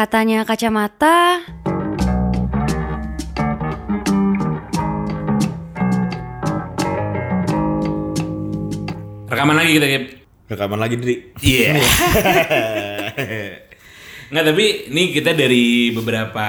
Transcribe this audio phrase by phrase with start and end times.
[0.00, 1.44] Katanya kacamata,
[9.28, 10.04] Rekaman lagi kita, Gip.
[10.48, 11.36] Rekaman lagi, Dri.
[11.44, 11.76] Iya.
[14.32, 16.48] Nggak, tapi ini kita dari beberapa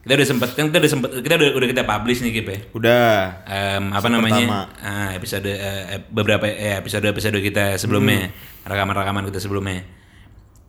[0.00, 2.58] kita udah sempet kan kita udah sempet kita udah, udah kita publish nih Kip ya.
[2.72, 3.44] Udah.
[3.44, 8.72] Em, apa Episode namanya ah, episode eh, beberapa eh, episode episode kita sebelumnya Hmm.
[8.72, 9.84] rekaman-rekaman kita sebelumnya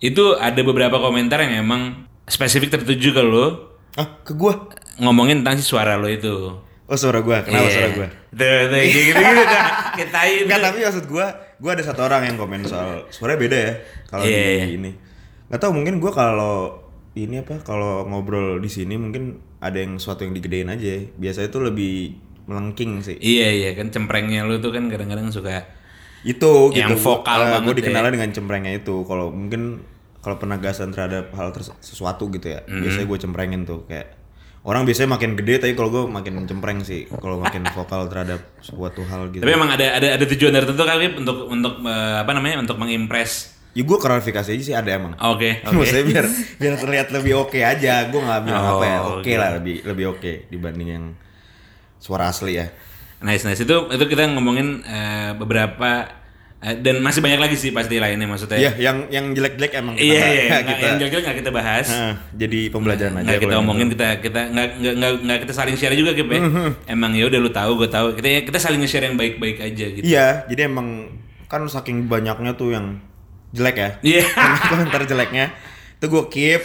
[0.05, 1.81] itu ada beberapa komentar yang emang
[2.25, 4.67] spesifik tertuju ke lo Ah, ke gua.
[4.97, 7.41] ngomongin tentang si suara lo itu Oh, suara gua.
[7.41, 7.73] Kenapa Iya.
[7.73, 8.07] suara gua?
[8.29, 9.57] Tuh, tuh, gitu gitu gitu
[9.95, 11.25] kita Enggak, tapi maksud gua,
[11.57, 13.73] gua ada satu orang yang komen soal suaranya beda ya
[14.05, 14.65] kalau Iya, di iya.
[14.71, 14.91] ini.
[15.45, 16.55] Enggak tahu mungkin gua kalau
[17.13, 21.01] ini apa kalau ngobrol di sini mungkin ada yang suatu yang digedein aja.
[21.11, 22.13] Biasanya tuh lebih
[22.45, 23.17] melengking sih.
[23.17, 25.65] iya iya kan cemprengnya lo tuh kan kadang-kadang suka
[26.21, 26.77] Itu gitu.
[26.77, 27.77] Yang vokal gue banget ya.
[27.81, 29.01] dikenalnya dengan cemprengnya itu.
[29.01, 29.81] Kalau mungkin
[30.25, 31.53] kalau penegasan terhadap hal
[31.85, 32.65] sesuatu gitu ya.
[32.65, 32.81] Hmm.
[32.81, 34.25] Biasanya gue cemprengin tuh kayak
[34.65, 39.05] orang biasanya makin gede tapi kalau gue makin cempreng sih kalau makin vokal terhadap suatu
[39.05, 39.45] hal gitu.
[39.45, 43.53] tapi emang ada ada ada tujuan tertentu Kip, untuk untuk eh, apa namanya untuk mengimpress
[43.75, 45.19] Ya gue klarifikasi aja sih ada emang.
[45.19, 46.25] oke oke Maksudnya biar
[46.57, 48.07] biar terlihat lebih oke aja.
[48.07, 48.97] Gue nggak bilang apa ya.
[49.03, 49.33] Oh, Oke oke.
[49.35, 51.05] lah lebih lebih oke dibanding yang
[51.99, 52.71] suara asli ya.
[53.19, 56.07] Nice nice itu itu kita ngomongin eh, beberapa
[56.65, 58.57] dan masih banyak lagi sih pasti lainnya maksudnya.
[58.57, 61.51] Iya, yang yang jelek-jelek emang kita Iya nggak- iya nggak- kita yang jelek nggak kita
[61.51, 61.87] bahas.
[61.87, 63.25] Nah, jadi pembelajaran aja.
[63.27, 66.41] Nggak kita omongin kita kita nggak nggak nggak kita saling share juga Kip ya.
[66.87, 70.01] Emang ya udah lu tahu gue tahu kita kita saling share yang baik-baik aja gitu.
[70.01, 71.13] Iya, jadi emang
[71.45, 72.97] kan saking banyaknya tuh yang
[73.51, 73.89] jelek ya.
[74.01, 74.23] Iya.
[74.71, 75.53] Komentar jeleknya
[75.95, 76.63] itu gue keep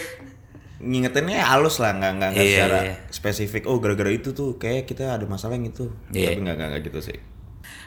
[0.81, 2.95] ngingetinnya halus lah, nggak nggak nggak Iya, secara iya.
[3.13, 3.69] spesifik.
[3.69, 5.93] Oh gara-gara itu tuh kayak kita ada masalah yang itu.
[6.09, 6.33] Iya.
[6.33, 7.17] Tapi nggak nggak gitu sih.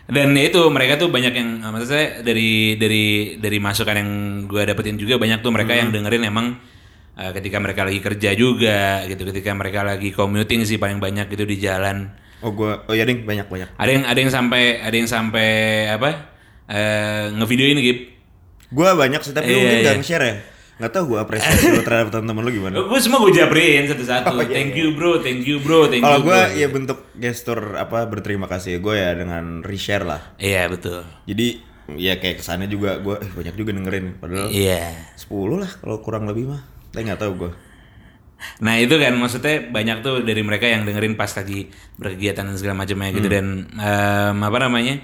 [0.05, 4.11] Dan itu mereka tuh banyak yang eh, maksud saya dari dari dari masukan yang
[4.45, 6.61] gue dapetin juga banyak tuh mereka yang dengerin emang
[7.17, 11.49] eh, ketika mereka lagi kerja juga gitu ketika mereka lagi commuting sih paling banyak gitu
[11.49, 12.13] di jalan.
[12.45, 13.73] Oh gue, oh ya ding banyak banyak.
[13.81, 15.49] Ada yang ada yang sampai ada yang sampai
[15.89, 16.37] apa?
[16.65, 18.03] eh ngevideoin gitu.
[18.73, 19.85] Gue banyak sih tapi lu mungkin iya.
[19.85, 20.35] nggak nge-share ya.
[20.75, 22.75] Nggak tahu gue apresiasi lu terhadap teman-teman lu gimana.
[22.83, 24.35] Gue semua gue japrin satu-satu.
[24.51, 26.27] thank you bro, thank you bro, thank Kalau you.
[26.27, 30.35] gue ya bentuk gestur apa berterima kasih gue ya dengan reshare lah.
[30.43, 31.07] Iya betul.
[31.31, 31.63] Jadi
[31.95, 35.15] ya kayak kesannya juga gue eh, banyak juga dengerin padahal Iya.
[35.15, 36.63] 10 lah kalau kurang lebih mah.
[36.91, 37.53] Tapi nggak tahu gue.
[38.61, 42.83] Nah itu kan maksudnya banyak tuh dari mereka yang dengerin pas lagi berkegiatan dan segala
[42.83, 45.01] macamnya gitu dan em, apa namanya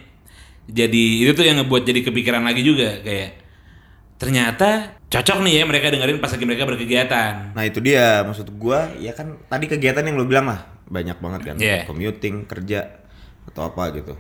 [0.69, 3.41] jadi itu tuh yang ngebuat jadi kepikiran lagi juga kayak
[4.21, 7.51] ternyata cocok nih ya mereka dengerin pas lagi mereka berkegiatan.
[7.51, 11.41] Nah itu dia maksud gua ya kan tadi kegiatan yang lo bilang lah banyak banget
[11.45, 11.83] kan Iya.
[11.85, 12.87] commuting kerja
[13.45, 14.15] atau apa gitu.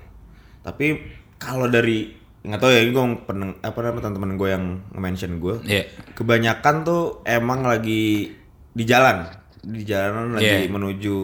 [0.60, 0.98] Tapi
[1.36, 5.84] kalau dari nggak tahu ya gue peneng apa namanya teman-teman gue yang nge-mention gue Iya.
[6.14, 8.32] kebanyakan tuh emang lagi
[8.70, 9.28] di jalan
[9.60, 10.72] di jalanan lagi Iya.
[10.72, 11.16] menuju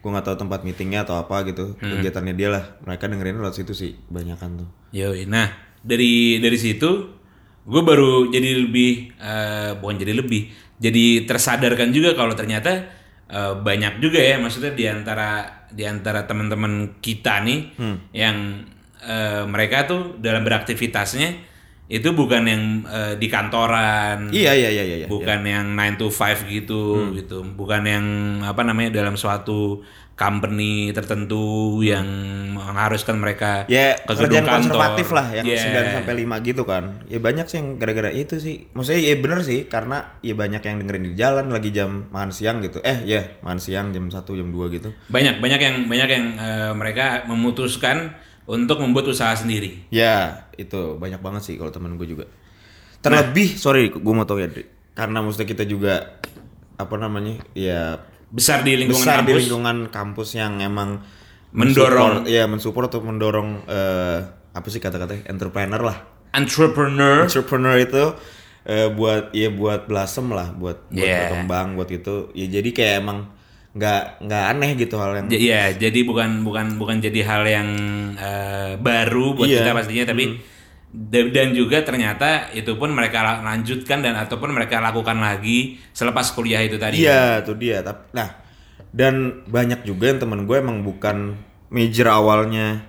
[0.00, 1.96] gue nggak tahu tempat meetingnya atau apa gitu Hmm.
[1.96, 5.24] kegiatannya dia lah mereka dengerin lewat situ sih kebanyakan tuh Yoi.
[5.24, 6.90] Nah dari dari situ
[7.64, 12.88] gue baru jadi lebih eh, bukan jadi lebih jadi tersadarkan juga kalau ternyata
[13.28, 17.60] eh, banyak juga ya maksudnya di antara di antara teman-teman kita nih
[18.12, 18.68] yang
[19.00, 21.54] eh, mereka tuh dalam beraktivitasnya
[21.84, 25.06] itu bukan yang eh, di kantoran iya iya iya iya iya.
[25.08, 27.44] bukan yang 9 to 5 gitu gitu.
[27.44, 28.06] Bukan yang
[28.40, 32.06] apa namanya dalam suatu company tertentu yang
[32.54, 34.54] mengharuskan mereka ya ke gedung kantor.
[34.62, 35.90] konservatif lah yang Yeah.
[35.90, 37.02] 9 sampai 5 gitu kan.
[37.10, 38.70] Ya banyak sih yang gara-gara itu sih.
[38.72, 42.62] Maksudnya ya bener sih karena ya banyak yang dengerin di jalan lagi jam makan siang
[42.62, 42.78] gitu.
[42.86, 44.88] Eh ya makan siang jam 1 jam 2 gitu.
[45.10, 48.14] Banyak banyak yang banyak yang eh, mereka memutuskan
[48.46, 49.90] untuk membuat usaha sendiri.
[49.90, 52.30] Ya itu banyak banget sih kalau temen gue juga.
[53.00, 54.64] Terlebih sorry gue mau tau ya Dri.
[54.94, 56.22] karena maksudnya kita juga
[56.74, 57.98] apa namanya ya
[58.28, 61.00] besar di lingkungan besar di kampus lingkungan kampus yang emang
[61.50, 62.22] Mendorong.
[62.22, 64.18] mensupport- ya mensupport atau mendorong eh,
[64.50, 65.96] apa sih kata-kata entrepreneur lah
[66.34, 68.04] entrepreneur entrepreneur itu
[68.64, 71.30] eh, buat ya buat blossom lah buat buat Yeah.
[71.30, 73.18] berkembang buat itu ya jadi kayak emang
[73.72, 77.68] nggak nggak aneh gitu hal yang Iya, jadi bukan bukan bukan jadi hal yang
[78.14, 79.62] eh, baru buat Iya.
[79.62, 80.38] kita pastinya, tapi da-
[80.94, 86.62] dan juga ternyata itu pun mereka la- lanjutkan dan ataupun mereka lakukan lagi selepas kuliah
[86.62, 87.02] itu tadi.
[87.02, 88.30] iya tuh dia tapi nah
[88.94, 91.34] dan banyak juga yang temen gue emang bukan
[91.66, 92.86] major awalnya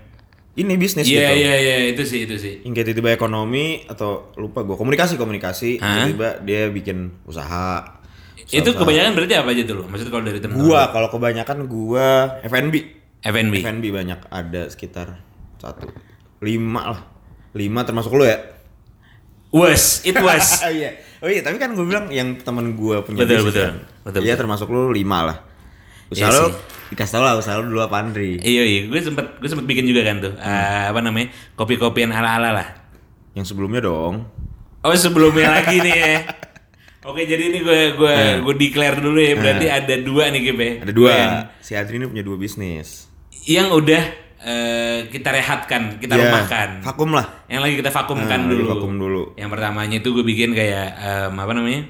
[0.53, 2.53] ini bisnis Iya gitu iya iya itu sih itu sih.
[2.61, 7.97] kayak tiba-tiba ekonomi atau lupa gue komunikasi komunikasi tiba-tiba dia bikin usaha
[8.45, 9.83] Itu kebanyakan berarti apa aja tuh lo?
[9.89, 12.75] Maksudnya kalau dari temen gua kalau kebanyakan gua F&B
[13.25, 13.65] F&B.
[13.65, 15.17] F&B banyak ada sekitar
[15.57, 15.89] satu
[16.45, 17.01] lima lah
[17.55, 18.37] lima termasuk lu ya
[19.49, 20.59] Was, it was.
[20.67, 23.65] iya Oh iya, tapi kan gue bilang yang temen gue punya Betul, bisnis betul.
[23.65, 23.75] kan.
[24.03, 25.37] Betul, Iya termasuk lu lima lah.
[26.05, 26.53] Usaha Iya lu, sih.
[26.91, 28.37] dikasih tau lah usaha lu dulu apa Andri.
[28.37, 32.51] Iya iya, gue sempet gue sempet bikin juga kan tuh, eh, apa namanya kopi-kopian ala-ala
[32.51, 32.67] lah.
[33.31, 34.27] Yang sebelumnya dong.
[34.83, 36.15] Oh sebelumnya lagi nih ya.
[37.01, 40.71] Oke jadi ini gue gue gue declare dulu ya, berarti ada dua nih Gip ya.
[40.83, 41.11] Ada dua.
[41.15, 43.07] Yang, Si Andri ini punya dua bisnis.
[43.45, 44.03] yang udah
[44.45, 46.69] eh, kita rehatkan, kita Ya, rumahkan.
[46.83, 47.25] Vakum lah.
[47.45, 48.65] Yang lagi kita vakumkan Nah, lagi dulu.
[48.69, 49.23] vakum dulu.
[49.33, 51.81] Yang pertamanya itu gue bikin kayak em, apa namanya?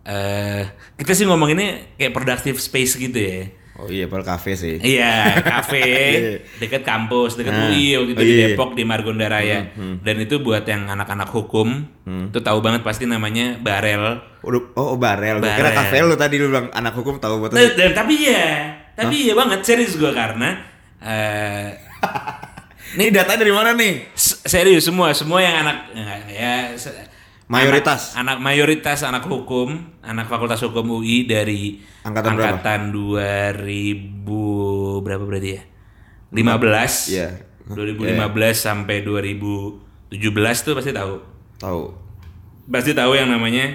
[0.00, 0.64] eh
[0.96, 3.52] kita sih ngomonginnya kayak productive space gitu ya.
[3.76, 4.76] Oh iya, Pel Cafe sih.
[4.76, 5.80] Iya, kafe
[6.60, 8.46] dekat kampus, dekat Nah, UI waktu itu oh di iya.
[8.50, 9.72] Depok di Margonda Raya.
[9.98, 11.88] Dan itu buat yang anak-anak hukum,
[12.28, 14.20] itu tahu banget pasti namanya Barel.
[14.40, 15.36] Oh, oh barel.
[15.38, 15.78] Gua kira Barel.
[15.78, 19.60] kafe lu tadi lu bilang anak hukum tahu buat dan- tapi ya, tapi ya banget
[19.62, 20.60] serius gue karena
[21.00, 21.68] eh
[22.90, 24.10] Ini data dari mana nih?
[24.18, 25.94] serius semua, semua yang anak
[26.26, 26.74] ya
[27.46, 28.14] Mayoritas.
[28.14, 32.62] anak, anak mayoritas anak hukum, anak Fakultas Hukum UI dari Angkatan berapa?
[32.62, 34.22] angkatan 2000
[35.02, 35.62] berapa berarti ya?
[36.30, 37.10] 15.
[37.10, 37.28] Iya.
[37.70, 40.14] 2015 sampai 2017
[40.62, 41.14] tuh pasti tahu.
[41.58, 41.82] Tahu.
[42.66, 43.74] Pasti tahu yang namanya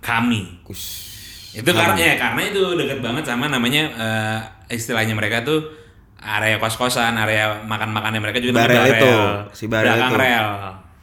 [0.00, 0.60] kami.
[0.64, 1.08] Kus.
[1.52, 4.40] Itu karena ya karena itu deket banget sama namanya eh,
[4.72, 5.64] istilahnya mereka tuh
[6.20, 9.14] area kos-kosan, area makan-makannya mereka juga Barel itu,
[9.56, 10.20] si barel belakang itu.
[10.20, 10.48] rel.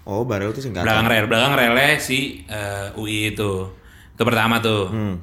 [0.08, 0.86] Oh, barel itu singkatan.
[0.86, 3.68] Belakang rel, belakang relnya si eh, UI itu.
[4.14, 4.88] Itu pertama tuh.
[4.94, 5.16] Hmm.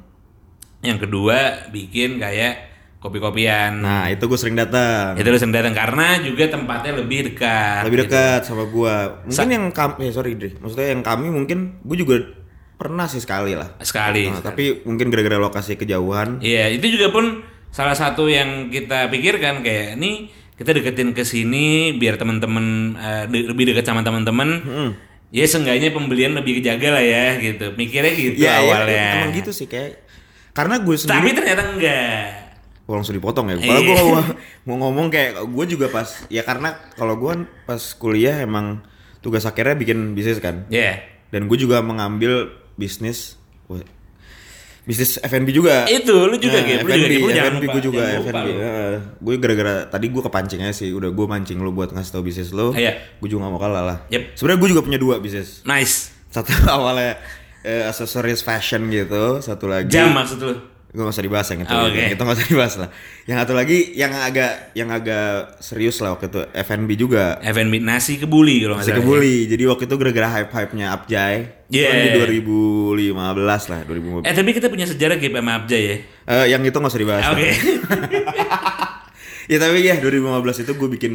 [0.85, 2.75] Yang kedua bikin kayak
[3.05, 3.85] kopi-kopian.
[3.85, 5.13] Nah, itu gue sering datang.
[5.17, 7.85] Itu lu sering datang karena juga tempatnya lebih dekat.
[7.85, 8.07] Lebih gitu.
[8.09, 9.21] dekat sama gua.
[9.29, 10.57] Mungkin yang kami, ya sorry Dre.
[10.57, 12.17] Maksudnya yang kami mungkin gue juga
[12.81, 13.77] pernah sih sekali lah.
[13.85, 14.33] Sekali.
[14.33, 16.41] Nah, tapi mungkin gara-gara lokasi kejauhan.
[16.41, 21.99] Iya, itu juga pun salah satu yang kita pikirkan kayak ini kita deketin ke sini
[21.99, 24.63] biar teman-teman eh, de- lebih dekat sama teman-teman.
[25.35, 27.75] Ya seenggaknya pembelian lebih kejaga lah ya gitu.
[27.75, 29.07] Mikirnya gitu Iya, iya, awalnya.
[29.19, 30.07] emang gitu sih kayak.
[30.55, 32.27] Karena gue Tapi sendiri ternyata enggak.
[32.87, 33.59] Oh, langsung dipotong ya.
[33.59, 33.95] Kalau Iya.
[33.99, 34.23] gue
[34.63, 37.35] mau ngomong kayak gue juga pas ya karena kalau gue
[37.67, 38.87] pas kuliah emang
[39.19, 40.71] tugas akhirnya bikin bisnis kan.
[40.71, 41.03] Ya.
[41.35, 43.35] Dan gue juga mengambil bisnis
[44.85, 45.85] bisnis F&B juga.
[45.85, 46.85] Itu lu juga Nah, gitu.
[46.85, 46.93] F&B,
[47.33, 47.73] F&B lupa.
[47.73, 48.49] gue juga F&B.
[49.19, 50.93] gue gara-gara tadi gue kepancing aja sih.
[50.93, 52.71] Udah gue mancing lu buat ngasih tau bisnis lu.
[52.71, 53.01] Iya.
[53.19, 53.99] Gue juga gak mau kalah lah.
[54.09, 54.37] Yep.
[54.37, 55.65] Sebenarnya gue juga punya dua bisnis.
[55.65, 56.13] Nice.
[56.29, 57.17] Satu awalnya
[57.63, 59.41] eh, aksesoris fashion gitu.
[59.41, 59.89] Satu lagi.
[59.89, 60.55] Jam maksud lu.
[60.95, 61.75] Gue gak usah dibahas yang itu.
[61.75, 61.99] Oh, oke.
[61.99, 62.89] Yang itu gak usah dibahas lah.
[63.27, 65.27] Yang satu lagi yang agak yang agak
[65.59, 67.43] serius lah waktu itu F&B juga.
[67.43, 69.03] F&B nasi kebuli kalau nggak Masih salah.
[69.03, 69.11] ya.
[69.11, 69.37] kebuli.
[69.51, 71.35] Jadi waktu itu gara-gara hype-hype-nya Abjay.
[71.67, 72.31] Itu kan Yeah.
[72.31, 73.11] di 2015
[73.67, 74.23] lah, 2015.
[74.23, 75.97] Eh tapi kita punya sejarah Gip sama Abjay ya.
[76.31, 77.25] Eh, yang itu gak usah dibahas.
[77.27, 77.43] Oke.
[77.43, 77.55] lah.
[79.51, 81.15] ya tapi ya 2015 itu gue bikin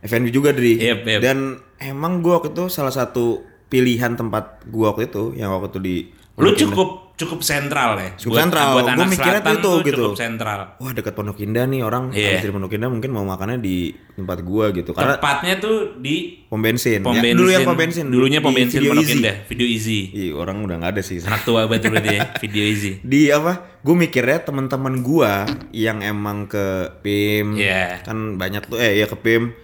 [0.00, 0.80] F&B juga dari.
[0.80, 1.20] Yep, yep.
[1.20, 1.38] Dan
[1.76, 5.96] emang gue waktu itu salah satu pilihan tempat gue waktu itu yang waktu itu di
[6.34, 8.10] Lu cukup cukup sentral ya.
[8.18, 8.74] Cukup sentral.
[8.74, 9.96] Buat anak mikirnya tuh tuh gitu.
[10.02, 10.60] cukup sentral.
[10.76, 14.42] Wah dekat Pondok Indah nih orang habis dari Pondok Indah mungkin mau makannya di tempat
[14.42, 17.00] gua gitu karena Tepatnya tuh di pom bensin.
[17.00, 17.38] pom Ya, bensin.
[17.38, 18.04] dulu yang pom bensin.
[18.08, 19.14] Dulunya pom bensin Pondok Easy.
[19.16, 20.00] Indah, video easy.
[20.10, 21.18] Iya, orang udah nggak ada sih.
[21.20, 22.98] Anak tua banget berarti ya, video easy.
[22.98, 23.52] Di apa?
[23.80, 26.66] Gue mikirnya teman-teman gua yang emang ke
[27.00, 28.02] PIM Iya.
[28.02, 29.54] kan banyak tuh eh ya ke PIM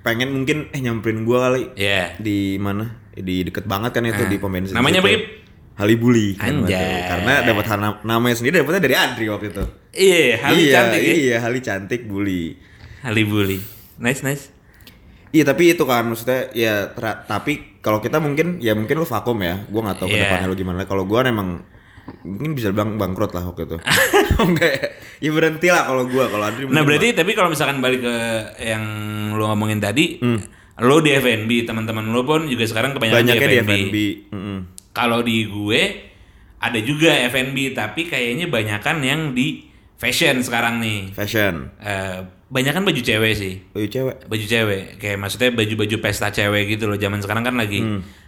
[0.00, 2.16] pengen mungkin eh nyamperin gua kali Iya.
[2.16, 3.00] di mana?
[3.10, 4.28] Di deket banget kan itu Ah.
[4.28, 4.72] di pom bensin.
[4.72, 5.40] Namanya situ.
[5.72, 6.74] Halibuli kan Anjay.
[6.74, 7.08] waktu itu.
[7.08, 9.64] Karena dapat hana- namanya sendiri dapetnya dari Andri waktu itu.
[9.90, 11.14] Iya, Hali iya, cantik ya.
[11.14, 12.42] Iya, Hali cantik bully.
[13.00, 13.58] Hali bully.
[13.96, 14.52] Nice, nice.
[15.30, 19.38] Iya tapi itu kan maksudnya ya tra- tapi kalau kita mungkin ya mungkin lu vakum
[19.38, 19.62] ya.
[19.64, 20.14] Gua nggak tahu Iya.
[20.16, 20.82] ke depannya lu gimana.
[20.84, 21.62] Kalau gua emang
[22.20, 23.76] mungkin bisa bilang bangkrut lah waktu itu.
[24.42, 24.98] Enggak.
[25.16, 28.14] ya berhenti lah kalau gua kalau Andri Nah berarti tapi kalau misalkan balik ke
[28.60, 28.82] yang
[29.30, 30.18] lu ngomongin tadi,
[30.76, 33.72] lo di F&B, teman-teman lo pun juga sekarang kebanyakan banyaknya di di F&B.
[33.72, 33.96] F&B.
[34.28, 34.58] Mm-mm.
[34.90, 35.82] Kalau di gue
[36.58, 39.64] ada juga F&B, tapi kayaknya banyakan yang di
[39.96, 41.12] fashion sekarang nih.
[41.12, 41.70] Fashion.
[41.78, 42.18] Eh
[42.50, 43.54] banyakan baju cewek sih.
[43.70, 44.26] Oh cewek.
[44.26, 46.98] Baju cewek, kayak maksudnya baju-baju pesta cewek gitu loh.
[46.98, 47.78] Zaman sekarang kan lagi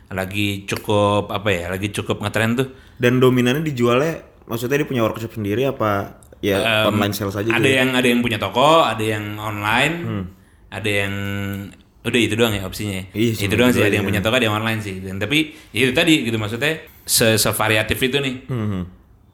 [0.09, 1.64] lagi cukup apa ya?
[1.69, 2.69] Lagi cukup ngetren tuh.
[2.95, 7.62] Dan dominannya dijualnya maksudnya dia punya workshop sendiri apa ya Em, online sales aja ada
[7.62, 7.78] gitu.
[7.78, 10.25] yang ada yang punya toko, ada yang online, Hmm.
[10.71, 11.14] ada yang
[12.02, 12.99] udah itu doang ya opsinya.
[13.14, 13.87] Iya, itu doang itu sih.
[13.87, 14.99] Ada yang punya toko, ada yang online sih.
[14.99, 18.35] Dan tapi ya itu tadi gitu maksudnya se sevariatif itu nih.
[18.50, 18.82] Mhm.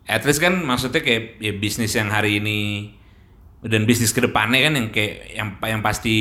[0.09, 2.93] At least kan maksudnya kayak ya bisnis yang hari ini
[3.65, 6.17] dan bisnis ke depannya kan yang kayak yang yang pasti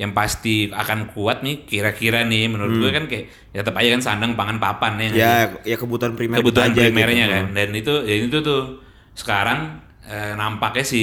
[0.00, 4.02] yang pasti akan kuat nih kira-kira nih menurut gue kan kayak ya tetap aja kan
[4.02, 5.08] sandang pangan papan ya.
[5.12, 5.20] sih?
[5.20, 5.20] Hmm.
[5.20, 5.32] Ya
[5.66, 7.34] ya kebutuhan primer kebutuhan aja primernya gitu.
[7.36, 8.80] kan dan itu ya itu tuh
[9.12, 11.02] sekarang eh, nampaknya si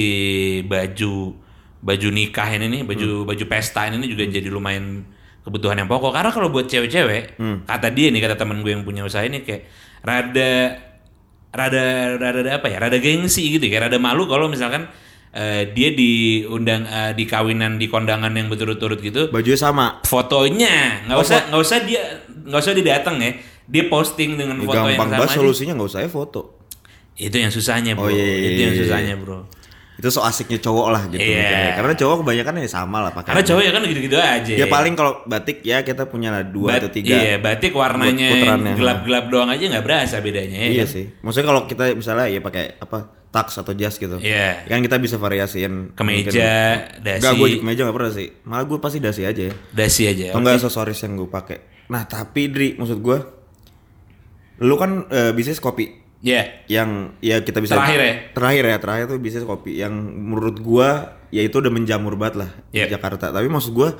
[0.66, 1.38] baju
[1.80, 3.26] baju nikah ini nih baju Hmm.
[3.26, 5.06] baju pesta ini juga jadi lumayan
[5.40, 6.10] kebutuhan yang pokok.
[6.10, 9.64] Karena kalau buat cewek-cewek, kata dia nih kata temen gue yang punya usaha ini kayak
[10.00, 10.76] rada
[11.48, 11.82] rada
[12.12, 12.76] rada, rada apa ya?
[12.78, 14.84] Rada gengsi gitu kayak rada malu kalau misalkan
[15.30, 20.00] eh, dia diundang eh, di kawinan di kondangan yang berturut-turut gitu Bajunya sama.
[20.02, 22.02] fotonya nggak usah nggak usah dia
[22.44, 23.32] nggak usah dia datang ya
[23.64, 25.38] dia posting dengan Ya, foto yang gampang sama banget aja.
[25.38, 26.40] solusinya nggak usah ya foto.
[27.16, 28.82] itu yang susahnya bro Oh, iya, iya, itu yang iya, iya.
[28.84, 29.38] susahnya bro
[29.98, 31.18] Itu so asiknya cowok lah gitu.
[31.18, 31.74] Mikirnya.
[31.74, 33.34] Karena cowok kebanyakan ya sama lah pakai.
[33.34, 36.72] karena cowok ya kan gitu-gitu aja Ya paling kalau batik ya kita punya lah dua
[36.72, 37.18] Bat- atau tiga.
[37.18, 38.28] iya batik warnanya
[38.72, 40.94] gelap-gelap doang aja nggak berasa bedanya ya Iya kan?
[40.94, 41.04] sih.
[41.18, 44.16] Maksudnya kalau kita misalnya ya pakai apa tux atau jas gitu.
[44.16, 44.64] Iya.
[44.64, 45.92] Kan kita bisa variasiin.
[45.92, 46.30] kemeja
[46.96, 48.28] dasi Enggak, gue kemeja gak pernah sih.
[48.42, 49.54] Malah gue pasti dasi aja ya.
[49.68, 51.58] dasi aja Atau enggak aksesoris yang gue pakai.
[51.88, 53.18] Nah tapi Dri, maksud gue,
[54.60, 58.12] lu kan eh, bisnis kopi ya yang ya kita bisa Terakhir ya?
[58.32, 60.88] terakhir ya terakhir tuh bisnis kopi yang menurut gua
[61.28, 62.86] ya itu udah menjamur banget lah Yep.
[62.86, 63.94] di Jakarta tapi maksud gua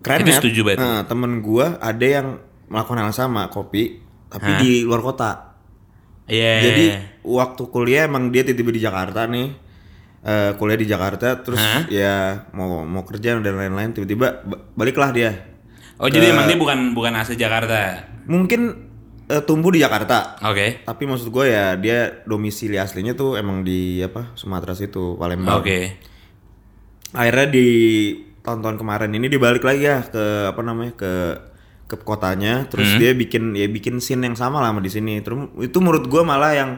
[0.00, 0.78] keren Itu ya setuju banget.
[0.78, 4.58] Nah, temen gua ada yang melakukan hal yang sama kopi tapi Hah?
[4.58, 5.54] di luar kota
[6.26, 6.54] Iya.
[6.60, 6.86] jadi
[7.22, 9.46] waktu kuliah emang dia tiba-tiba di Jakarta nih
[10.20, 11.86] eh, kuliah di Jakarta terus Hah?
[11.86, 12.14] ya
[12.50, 15.30] mau mau kerja dan lain-lain tiba-tiba ba- baliklah dia
[15.96, 18.85] oh jadi emang dia bukan bukan asli Jakarta mungkin
[19.26, 23.98] eh, tumbuh di Jakarta oke tapi maksud gue ya dia domisili aslinya tuh emang di
[24.00, 25.60] apa Sumatera situ Palembang.
[25.60, 25.78] oke
[27.16, 27.68] Akhirnya di
[28.42, 31.12] tahun-tahun kemarin ini dibalik lagi ya ke apa namanya ke
[31.86, 32.98] ke kotanya, terus Hmm.
[32.98, 35.22] dia bikin ya bikin scene yang sama lah sama di sini.
[35.22, 36.70] Terus itu menurut gue malah yang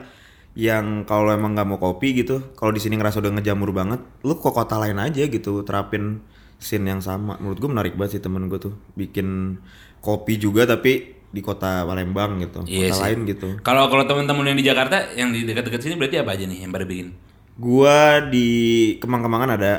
[0.52, 4.36] yang kalau emang nggak mau kopi gitu, kalau di sini ngerasa udah ngejamur banget, lu
[4.36, 6.20] ke kota lain aja gitu terapin
[6.60, 7.40] scene yang sama.
[7.40, 9.58] Menurut gue menarik banget sih temen gue tuh bikin
[10.04, 13.02] kopi juga tapi di kota Palembang gitu, Iya kota sih.
[13.04, 13.48] lain gitu.
[13.60, 16.72] kalau kalau teman-teman yang di Jakarta yang di dekat-dekat sini berarti apa aja nih yang
[16.72, 17.12] pada bikin
[17.58, 18.48] Gua di
[19.02, 19.72] Kemang-Kemangan ada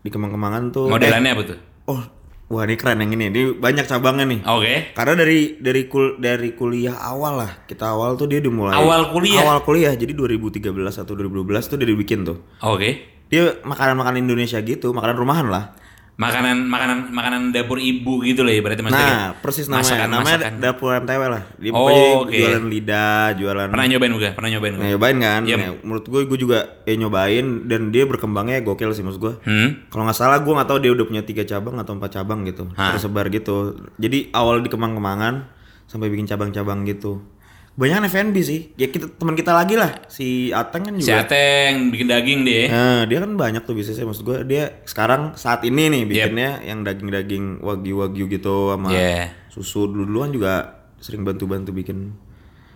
[0.00, 2.02] di Kemang-Kemangan tuh modelannya apa tuh eh, oh,
[2.48, 3.32] wah ini keren yang ini.
[3.32, 4.40] Ini banyak cabangnya nih.
[4.44, 7.52] oke Karena dari dari kul dari kuliah awal lah.
[7.64, 9.42] Kita awal tuh dia dimulai Awal kuliah?
[9.42, 9.92] Awal kuliah.
[9.96, 10.62] Jadi 2013
[11.02, 12.44] atau 2012 tuh dia dibikin tuh.
[12.62, 12.90] oke
[13.32, 15.74] Dia makanan-makanan Indonesia gitu, makanan rumahan lah.
[16.14, 19.82] Makanan makanan makanan dapur ibu gitu lah ya berarti maksudnya Nah, persis namanya.
[19.82, 20.54] masakan, namanya masakan.
[20.58, 21.42] dapur MTW lah.
[21.56, 21.90] Dia Oh,
[22.22, 22.30] oke.
[22.30, 25.40] jualan lidah, jualan pernah nyobain juga pernah nyobain Nah, juga nyobain kan?
[25.44, 25.58] Yep.
[25.58, 29.34] Nah, menurut gue, gue juga eh, nyobain dan dia berkembangnya gokil sih maksud gue.
[29.42, 32.42] hmm Kalau nggak salah gue nggak tahu dia udah punya tiga cabang atau empat cabang
[32.44, 33.56] gitu, tersebar gitu.
[33.96, 35.50] Jadi awal di Kemang-Kemangan
[35.84, 37.26] sampai bikin cabang-cabang gitu.
[37.74, 38.60] Banyak F&B sih.
[38.74, 41.26] Ya kita teman kita lagi lah, si Ateng kan si juga.
[41.26, 44.38] Ateng bikin daging deh Nah, dia kan banyak tuh bisnisnya maksud gue.
[44.44, 49.34] Dia sekarang saat ini nih bikinnya yang daging-daging wagyu-wagyu gitu sama Iya.
[49.48, 50.52] susu dulu-duluan juga
[50.98, 52.14] sering bantu-bantu bikin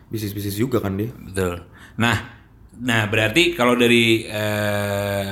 [0.08, 1.10] bisnis-bisnis juga kan dia.
[1.12, 1.62] betul
[1.94, 2.16] nah
[2.74, 5.30] nah berarti kalau dari eh,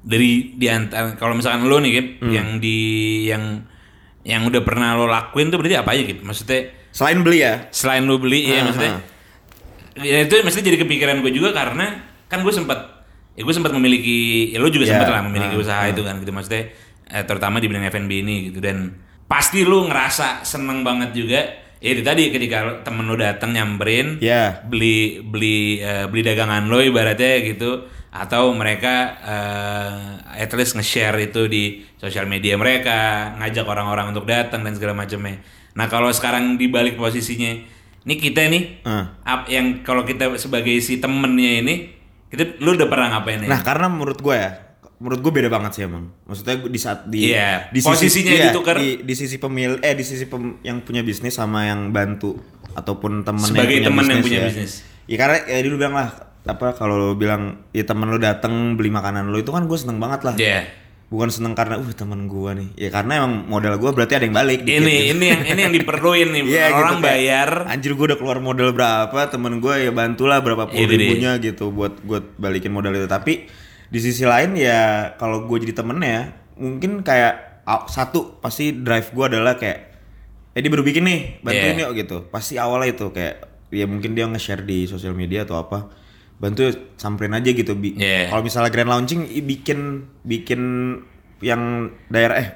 [0.00, 2.30] dari di antara kalau misalkan lo nih Kip, Hmm.
[2.30, 2.78] yang di
[3.26, 3.44] yang
[4.22, 8.02] yang udah pernah lo lakuin tuh berarti apa aja gitu maksudnya Selain beli ya, selain
[8.10, 8.64] lo beli ya Aha.
[8.66, 8.94] maksudnya.
[10.02, 13.06] Ya itu maksudnya jadi kepikiran gue juga karena kan gue sempat
[13.38, 16.18] ya gue sempat memiliki ya lo juga Ya, sempat lah memiliki ah, usaha itu kan
[16.18, 16.34] gitu.
[16.34, 16.74] Maksudnya
[17.14, 18.58] eh, terutama di bidang F&B ini gitu.
[18.58, 18.98] Dan
[19.30, 21.46] pasti lo ngerasa seneng banget juga
[21.78, 24.62] ya itu tadi ketika temen lo datang nyamperin ya.
[24.62, 29.98] beli beli eh, beli dagangan lo ibaratnya gitu atau mereka eh,
[30.38, 32.98] at least nge-share itu di sosial media mereka
[33.36, 35.38] ngajak orang-orang untuk datang dan segala macamnya.
[35.72, 37.52] Nah kalau sekarang dibalik posisinya
[38.00, 39.14] ini kita nih Ah.
[39.22, 41.74] ap- yang kalau kita sebagai si temennya ini
[42.26, 43.48] kita lu udah pernah ngapain ya?
[43.48, 44.67] Nah karena menurut gue ya,
[44.98, 46.10] menurut gue beda banget sih emang.
[46.24, 48.76] Maksudnya di saat di Iya, di posisinya iya, ditukar.
[48.76, 52.34] di, di sisi pemil eh di sisi pem- yang punya bisnis sama yang bantu
[52.72, 54.46] ataupun temen Sebagai yang punya temen yang bisnis punya ya.
[54.48, 54.72] bisnis.
[55.04, 56.08] Ya karena ya dulu bilang lah
[56.44, 59.96] apa kalau lo bilang ya temen lo datang beli makanan lo itu kan gue seneng
[59.96, 60.34] banget lah.
[60.34, 60.66] Iya.
[61.08, 62.68] Bukan seneng karena uh temen gue nih.
[62.76, 64.60] Ya karena emang modal gue berarti ada yang balik.
[64.60, 65.12] dikit ini gitu.
[65.14, 68.38] ini yang ini yang diperluin nih Iya, orang gitu, kayak, bayar Anjir gue udah keluar
[68.38, 70.98] modal berapa Temen gue ya bantulah berapa puluh dia.
[70.98, 73.46] ribunya gitu Buat buat balikin modal itu Tapi
[73.88, 76.18] di sisi lain ya Kalau gue jadi temennya
[76.54, 79.78] Mungkin kayak Satu pasti drive gue adalah kayak
[80.52, 81.84] Eh dia baru bikin nih Bantuin Iya.
[81.84, 83.34] yuk gitu Pasti awalnya itu kayak
[83.68, 85.88] Ya mungkin dia nge-share di sosial media atau apa
[86.36, 88.28] Bantu samperin aja gitu Bi- Iya.
[88.28, 89.80] Kalau misalnya grand launching Bikin
[90.22, 90.60] Bikin
[91.38, 91.62] Yang
[92.06, 92.48] daerah eh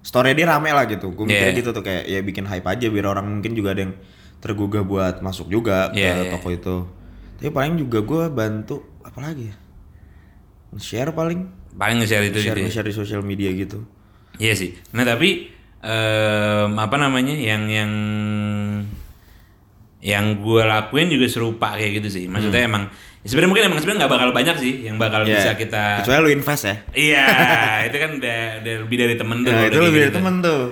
[0.00, 1.58] Story dia rame lah gitu Gue mikirnya Iya.
[1.58, 3.94] gitu tuh kayak ya bikin hype aja biar orang mungkin juga ada yang
[4.38, 6.30] tergugah buat masuk juga ke Iya, iya.
[6.34, 6.76] toko itu.
[7.38, 9.56] Tapi paling juga gue bantu apa lagi ya?
[10.74, 11.40] Share paling,
[11.72, 12.72] paling nge-share itu share gitu ya.
[12.72, 13.84] share di sosial media gitu.
[14.36, 14.72] Iya sih.
[14.90, 17.92] Nah tapi em, apa namanya yang yang
[20.02, 22.24] yang gue lakuin juga serupa kayak gitu sih.
[22.26, 22.90] Maksudnya emang
[23.22, 25.30] ya sebenarnya mungkin emang sebenarnya nggak bakal banyak sih yang bakal Hmm.
[25.30, 25.38] Iya.
[25.38, 25.84] bisa kita.
[26.02, 26.74] Kecuali lu invest ya.
[26.90, 27.26] Iya,
[27.86, 29.52] itu kan udah, udah lebih dari temen tuh.
[29.52, 30.18] Kalau itu lebih kayak dari gitu.
[30.18, 30.62] temen tuh.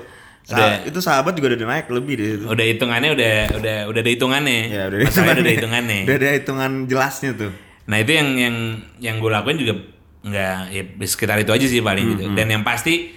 [0.40, 0.72] Sa- Udah.
[0.82, 2.44] itu sahabat juga udah naik lebih deh itu.
[2.48, 4.60] Udah hitungannya udah udah udah ada hitungannya.
[4.66, 4.98] Ya, udah
[5.30, 5.98] ada hitungannya.
[6.08, 7.52] Udah ada hitungan jelasnya tuh.
[7.90, 8.56] Nah itu yang yang
[9.02, 9.74] yang gue lakuin juga
[10.22, 12.22] nggak ya sekitar itu aja sih paling Hmm, gitu.
[12.32, 13.10] Dan yang pasti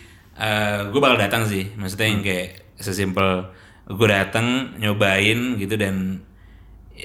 [0.89, 1.69] gue bakal datang sih.
[1.77, 3.53] Maksudnya yang kayak sesimpel
[3.85, 6.25] gue datang nyobain gitu dan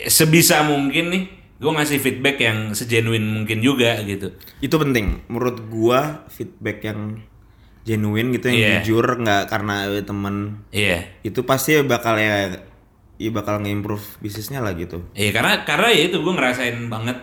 [0.06, 1.24] sebisa mungkin nih
[1.58, 4.30] gue ngasih feedback yang segenuine mungkin juga gitu.
[4.58, 5.26] Itu penting.
[5.26, 7.18] Menurut gua feedback yang
[7.82, 8.70] genuine gitu yang Iya.
[8.80, 11.08] jujur nggak karena eh, temen Iya.
[11.20, 12.52] itu pasti bakal ya
[13.18, 15.02] ya bakal nge-improve bisnisnya lah gitu.
[15.12, 17.18] Iya karena karena ya itu gue ngerasain banget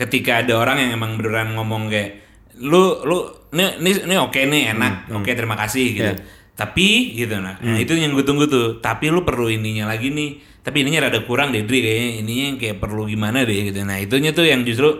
[0.00, 2.24] ketika ada orang yang emang beneran ngomong kayak
[2.64, 3.18] lu lu
[3.52, 6.14] ini ini, ini oke nih enak oke terima kasih gitu.
[6.16, 6.38] Iya.
[6.60, 8.84] tapi gitu nah, nah itu yang gue tunggu tuh.
[8.84, 10.60] Tapi lu perlu ininya lagi nih.
[10.60, 12.10] Tapi ininya rada kurang deh Dri kayaknya.
[12.20, 13.80] Ininya yang kayak perlu gimana deh gitu.
[13.80, 14.92] Nah itunya tuh yang justru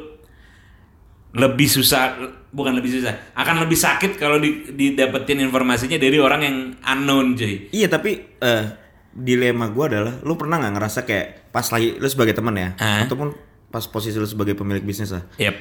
[1.37, 2.17] lebih susah
[2.51, 7.69] bukan lebih susah akan lebih sakit kalau di, didapetin informasinya dari orang yang unknown cuy.
[7.77, 8.65] Iya tapi eh
[9.13, 13.05] dilema gua adalah lu pernah nggak ngerasa kayak pas lagi lu sebagai teman ya Hah?
[13.05, 15.55] ataupun pas posisi lu sebagai pemilik bisnis lah yep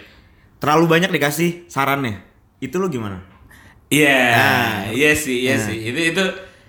[0.58, 2.20] terlalu banyak dikasih sarannya
[2.60, 3.24] itu lu gimana?
[3.88, 4.78] Iya, Nah.
[4.92, 5.80] iya sih, iya sih.
[5.82, 6.24] Itu itu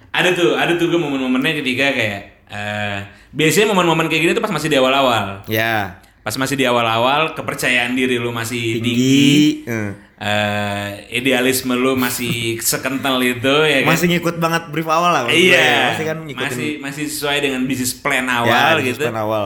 [0.09, 2.99] ada tuh, ada tuh gue momen-momennya ketika kayak eh
[3.31, 5.43] biasanya momen-momen kayak gini tuh pas masih di awal-awal.
[5.45, 9.91] Ya Pas masih di awal-awal, kepercayaan diri lu masih tinggi, tinggi, eh.
[10.17, 13.89] eh, idealisme lu masih sekental itu ya kan.
[13.91, 15.23] masih ngikut banget brief awal lah.
[15.27, 15.35] ya.
[15.35, 19.05] iya, Masih kan ngikutin masih masih sesuai dengan bisnis plan ya, awal bisnis gitu.
[19.09, 19.45] plan awal.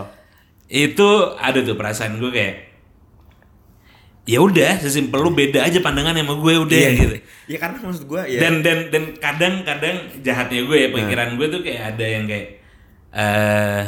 [0.69, 2.55] Itu ada tuh perasaan gue kayak
[4.25, 7.17] ya udah sesimpel lu beda aja pandangan sama gue udah Iya gitu.
[7.45, 8.41] Ya karena maksud gua ya.
[8.41, 12.49] dan dan dan kadang-kadang jahatnya gue ya pikiran gue tuh kayak ada yang kayak
[13.15, 13.83] eh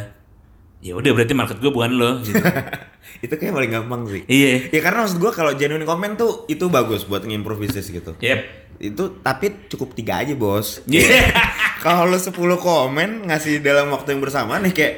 [0.84, 2.36] ya udah berarti market gue bukan lo gitu.
[3.24, 4.22] itu kayak paling gampang sih.
[4.28, 4.68] iya.
[4.68, 8.12] Ya karena maksud gua kalau genuine comment tuh itu bagus buat ngimprove bisnis gitu.
[8.20, 8.40] Yep.
[8.76, 10.84] Itu tapi cukup tiga aja bos.
[10.84, 11.32] Iya.
[11.84, 14.94] Kalau lu 10 komen ngasih dalam waktu yang bersamaan nih kayak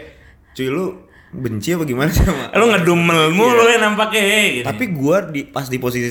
[0.56, 4.64] cuy lu benci apa gimana sih sama Lu ngedumel mulu ya nampaknya gitu.
[4.64, 6.08] Tapi gua di pas di posisi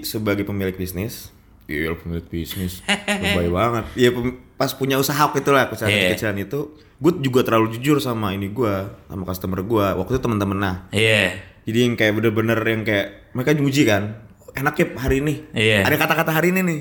[0.00, 1.34] sebagai pemilik bisnis,
[1.66, 2.80] iya pemilik bisnis,
[3.22, 3.84] lebay banget.
[3.94, 6.12] Iya pem- pas punya usaha waktu itu lah, usaha Iya.
[6.12, 9.96] kecilan itu, gue juga terlalu jujur sama ini gua, sama customer gua.
[9.96, 10.76] Waktu itu teman-teman nah.
[10.90, 11.34] Iya.
[11.64, 14.20] Jadi yang kayak bener-bener yang kayak mereka nguji kan,
[14.52, 15.34] enak ya hari ini.
[15.50, 15.82] Iya.
[15.82, 16.80] Ada kata-kata hari ini nih.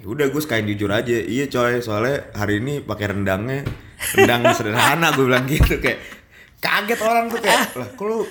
[0.00, 1.12] Ya udah gue sekalian jujur aja.
[1.14, 3.62] Iya coy, soalnya hari ini pakai rendangnya
[4.12, 6.00] rendang sederhana gue bilang gitu kayak
[6.60, 8.28] kaget orang tuh kayak lah kok lu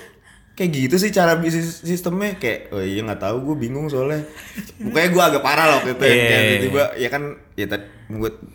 [0.54, 2.36] kayak gitu sih cara bisnis sistemnya?
[2.36, 4.28] Kayak oh iya nggak tahu gue bingung soalnya.
[4.76, 7.24] Pokoknya gue agak parah loh waktu itu Iya, kayak iya, tiba-tiba ya kan
[7.56, 7.86] ya tadi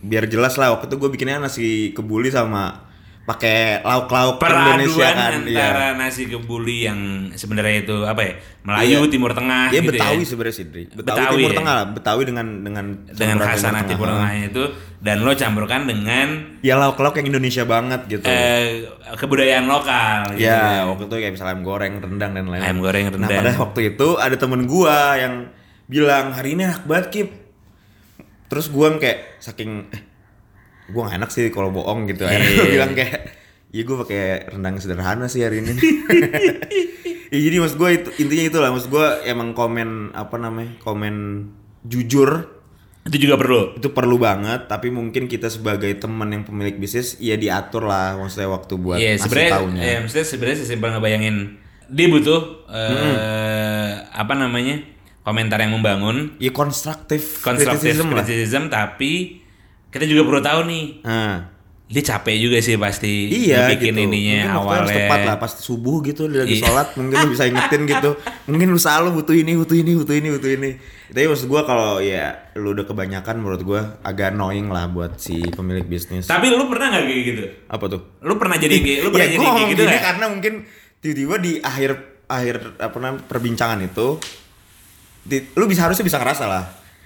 [0.05, 2.84] biar jelas lah waktu itu gue bikinnya nasi kebuli sama
[3.25, 5.65] pakai lauk-lauk Indonesia Peraduan kan iya.
[5.65, 7.01] antara nasi kebuli yang
[7.33, 8.33] sebenarnya itu apa ya?
[8.61, 9.11] Melayu, Iya.
[9.11, 10.29] Timur Tengah Iya gitu Betawi ya.
[10.29, 10.67] sebenarnya sih.
[10.67, 11.57] Betawi, Betawi Timur ya?
[11.57, 14.65] Tengah lah, Betawi dengan dengan Dengan khasanah Timur Tengahnya itu
[15.01, 16.29] dan lo campurkan dengan
[16.61, 18.25] Ya lauk-lauk yang Indonesia banget gitu.
[18.25, 18.85] eh,
[19.15, 20.45] kebudayaan lokal gitu.
[20.45, 22.61] ya, waktu itu kayak misalnya ayam goreng, rendang dan lain-lain.
[22.63, 23.31] Ayam goreng, Nah, rendang.
[23.35, 25.35] pada waktu itu ada temen gua yang
[25.85, 27.29] bilang hari ini enak banget Kip.
[28.47, 30.04] Terus gua kayak saking eh,
[30.87, 32.23] gua gak enak sih kalau bohong gitu.
[32.23, 32.73] Akhirnya gua Iya.
[32.73, 33.21] bilang kayak
[33.69, 35.75] Iya gue pakai rendang sederhana sih hari ini.
[37.35, 41.15] ya, jadi maksud gue itu intinya itu lah maksud gue emang komen apa namanya komen
[41.83, 42.55] jujur
[43.03, 43.75] Itu juga perlu.
[43.75, 48.47] itu perlu banget tapi mungkin kita sebagai teman yang pemilik bisnis ya diatur lah maksudnya
[48.49, 51.37] waktu buat Iya, ngasih sebenarnya taunya ya, maksudnya sebenarnya sesimpel ngebayangin
[51.85, 54.77] dia butuh eh, apa namanya?
[55.21, 59.41] komentar yang membangun, ya konstruktif konstruktif criticism lah criticism tapi
[59.95, 61.55] kita juga perlu tahu nih, nah,
[61.85, 64.05] dia capek juga sih pasti iya bikin gitu.
[64.05, 64.97] ininya mungkin harus awalnya.
[64.99, 66.65] tepat lah pas subuh gitu dia lagi Iya.
[66.65, 68.11] sholat mungkin lu bisa ingetin gitu.
[68.45, 70.71] Mungkin lu selalu butuh ini butuh ini butuh ini butuh ini.
[71.07, 75.39] Tapi maksud gua kalau ya lu udah kebanyakan menurut gua agak annoying lah buat si
[75.47, 76.25] pemilik bisnis.
[76.25, 77.43] Tapi lu pernah nggak kayak gitu?
[77.69, 78.01] apa tuh?
[78.19, 80.55] Lu pernah jadi kayak lu pernah ya, jadi kayak gitu gini karena mungkin
[80.99, 81.91] tiba-tiba di akhir
[82.25, 84.17] akhir apa namanya perbincangan itu
[85.21, 86.65] di- lu bisa harusnya bisa ngerasa lah.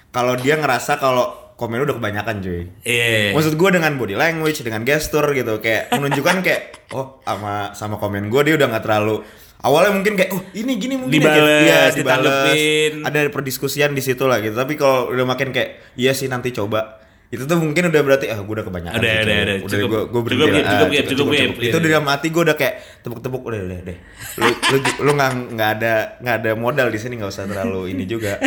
[0.08, 3.34] Kalau dia ngerasa kalau komen lu udah kebanyakan cuy Iya.
[3.34, 8.26] maksud gue dengan body language dengan gestur gitu kayak menunjukkan kayak oh sama sama komen
[8.26, 9.20] gue dia udah nggak terlalu
[9.58, 11.90] awalnya mungkin kayak oh ini gini mungkin ya, Dibales, kayak, iya, dibales.
[11.90, 12.92] ditanggepin.
[13.02, 16.96] ada perdiskusian di situ lah gitu tapi kalau udah makin kayak iya sih nanti coba
[17.28, 19.56] itu tuh mungkin udah berarti ah gue udah kebanyakan Udah, sih, udah, udah.
[19.58, 19.90] udah Cukup.
[19.90, 20.64] gue gue Cukup, Gip.
[20.64, 21.04] Cukup, Gip.
[21.10, 21.50] Cukup, Gip.
[21.58, 21.76] itu Iya.
[21.76, 23.98] di dalam hati gue udah kayak tepuk-tepuk udah udah deh
[24.38, 25.92] lu lu lu nggak nggak ada
[26.22, 28.38] nggak ada modal di sini nggak usah terlalu ini juga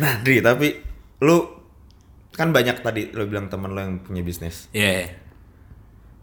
[0.00, 0.89] nah Dri tapi
[1.20, 1.36] lu
[2.30, 5.12] kan banyak tadi lu bilang temen lu yang punya bisnis Iya.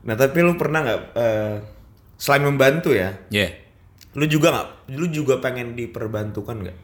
[0.03, 1.55] nah tapi lu pernah nggak eh,
[2.15, 3.53] selain membantu ya Iya.
[4.13, 6.77] lu juga nggak lu juga pengen diperbantukan nggak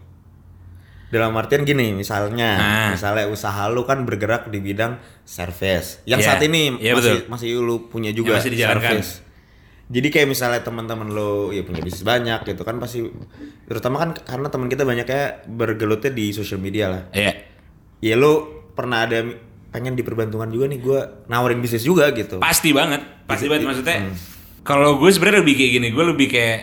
[1.13, 2.89] Dalam artian gini, misalnya, Ah.
[2.89, 6.01] misalnya usaha lu kan bergerak di bidang service.
[6.09, 6.27] Yang Iya.
[6.27, 7.29] saat ini Iya, masih betul.
[7.29, 8.97] masih lu punya juga masih dijalankan.
[8.97, 9.21] service.
[9.93, 13.05] Jadi kayak misalnya teman-teman lo ya punya bisnis banyak gitu kan pasti
[13.69, 17.03] terutama kan karena teman kita banyaknya bergelutnya di sosial media lah.
[17.13, 17.52] Iya.
[18.03, 18.43] Ya lu
[18.75, 19.23] pernah ada
[19.71, 22.37] pengen diperbantukan juga nih gua nawarin bisnis juga gitu.
[22.37, 24.03] Pasti banget, pasti banget maksudnya.
[24.03, 24.15] Hmm.
[24.61, 26.59] Kalau gue sebenarnya lebih kayak gini, gue lebih kayak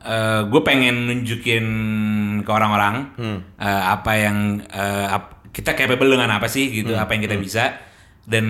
[0.00, 1.66] eh, gue pengen nunjukin
[2.40, 3.38] ke orang-orang Hmm.
[3.56, 7.02] eh, apa yang eh, ap- kita capable dengan apa sih gitu, Hmm.
[7.02, 7.64] apa yang kita bisa
[8.24, 8.46] dan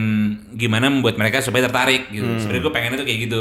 [0.53, 2.23] gimana membuat mereka supaya tertarik gitu.
[2.23, 2.39] Hmm.
[2.39, 3.41] Sebenarnya gue pengen itu kayak gitu.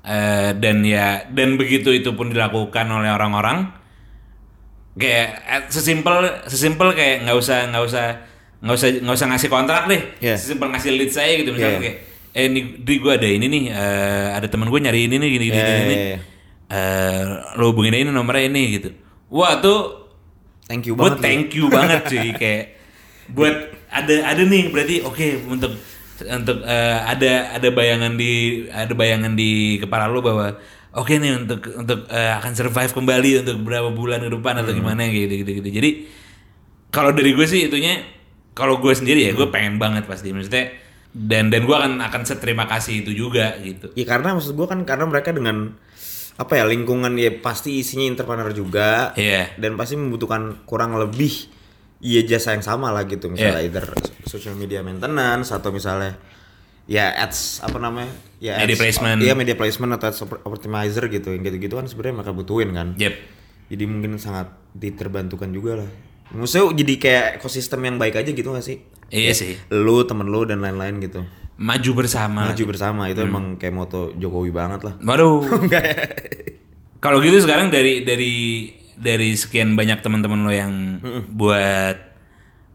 [0.00, 3.68] Eh, dan ya dan begitu itu pun dilakukan oleh orang-orang
[4.92, 8.06] kayak eh, sesimpel sesimpel kayak nggak usah nggak usah
[8.60, 10.34] nggak usah nggak usah ngasih kontrak deh Iya.
[10.34, 11.84] sesimpel ngasih lead saya gitu misalnya Iya.
[11.84, 11.96] kayak
[12.30, 15.44] eh ini di gue ada ini nih eh, ada teman gue nyari ini nih gini
[15.44, 15.96] gini Iya, gini, gini.
[15.96, 16.18] iya.
[16.70, 17.22] Eh,
[17.54, 18.90] lo hubungin ini nomornya ini gitu
[19.28, 19.98] wah tuh
[20.64, 21.22] Thank you buat banget.
[21.24, 22.64] thank you banget cuy kayak
[23.28, 23.56] buat
[23.88, 25.74] ada ada nih berarti oke untuk
[26.20, 28.32] untuk eh, ada ada bayangan di
[28.68, 30.54] ada bayangan di kepala lu bahwa
[30.92, 35.06] oke nih untuk untuk eh, akan survive kembali untuk berapa bulan ke depan atau gimana
[35.06, 35.68] gitu gitu gitu.
[35.70, 35.90] Jadi
[36.90, 38.02] kalau dari gue sih itunya
[38.50, 40.34] kalau gue sendiri ya gue pengen banget pasti.
[40.34, 40.74] Maksudnya
[41.10, 43.90] dan dan gue akan akan seterima kasih itu juga gitu.
[43.94, 45.74] Ya karena maksud gua kan karena mereka dengan
[46.40, 49.12] apa ya lingkungan ya pasti isinya entrepreneur juga.
[49.18, 49.54] Iya.
[49.58, 51.50] dan pasti membutuhkan kurang lebih
[52.00, 53.28] iya jasa yang sama lah gitu.
[53.28, 53.68] Misalnya Iya.
[53.70, 53.86] either
[54.26, 56.16] social media maintenance atau misalnya
[56.86, 58.12] ya ads apa namanya?
[58.38, 59.18] Ya Media ads- placement.
[59.20, 61.30] iya media placement atau ads op- optimizer gitu.
[61.30, 62.88] Yang gitu-gitu kan sebenarnya mereka butuhin kan.
[62.94, 63.14] Yep.
[63.68, 65.90] Jadi mungkin sangat diterbantukan juga lah.
[66.30, 68.80] Maksudnya jadi kayak ekosistem yang baik aja gitu gak sih?
[69.08, 69.58] Iya sih.
[69.68, 71.26] lu temen lu dan lain-lain gitu.
[71.56, 72.46] Maju bersama.
[72.46, 73.06] Maju bersama.
[73.06, 73.28] Itu Hmm.
[73.28, 74.94] emang kayak moto Jokowi banget lah.
[74.98, 75.42] Waduh.
[77.00, 78.34] Kalau gitu sekarang dari dari
[78.94, 81.96] dari sekian banyak teman-teman lo yang buat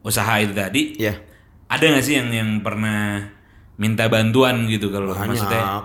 [0.02, 1.14] usaha itu tadi, ya
[1.68, 3.30] ada nggak sih yang yang pernah
[3.76, 5.84] minta bantuan gitu kalau maksudnya?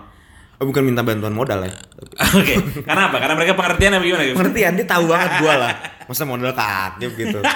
[0.61, 1.73] Oh, bukan minta bantuan modal ya.
[2.37, 3.17] Oke, karena apa?
[3.17, 4.23] Karena mereka pengertian apa gimana?
[4.37, 5.73] Pengertian dia tahu banget gua lah.
[6.09, 7.39] Masa modal kakep gitu.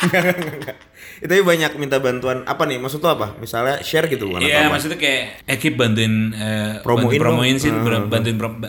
[0.00, 0.76] Enggak, enggak, enggak.
[1.20, 2.80] Itu banyak minta bantuan apa nih?
[2.80, 3.36] Maksud tuh apa?
[3.36, 4.72] Misalnya share gitu bukan Iya, apa?
[4.72, 8.08] maksudnya kayak Ekip bantuin eh, Promoin bantu promoin sih, Hmm.
[8.08, 8.64] bantuin prom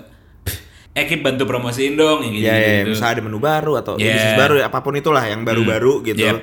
[0.92, 2.44] Ekip bantu promosiin dong gitu.
[2.44, 2.92] Ya, gitu.
[2.92, 4.12] misalnya ada menu baru atau Iya.
[4.12, 6.20] bisnis baru apa pun itulah yang baru-baru gitu.
[6.20, 6.38] Yep.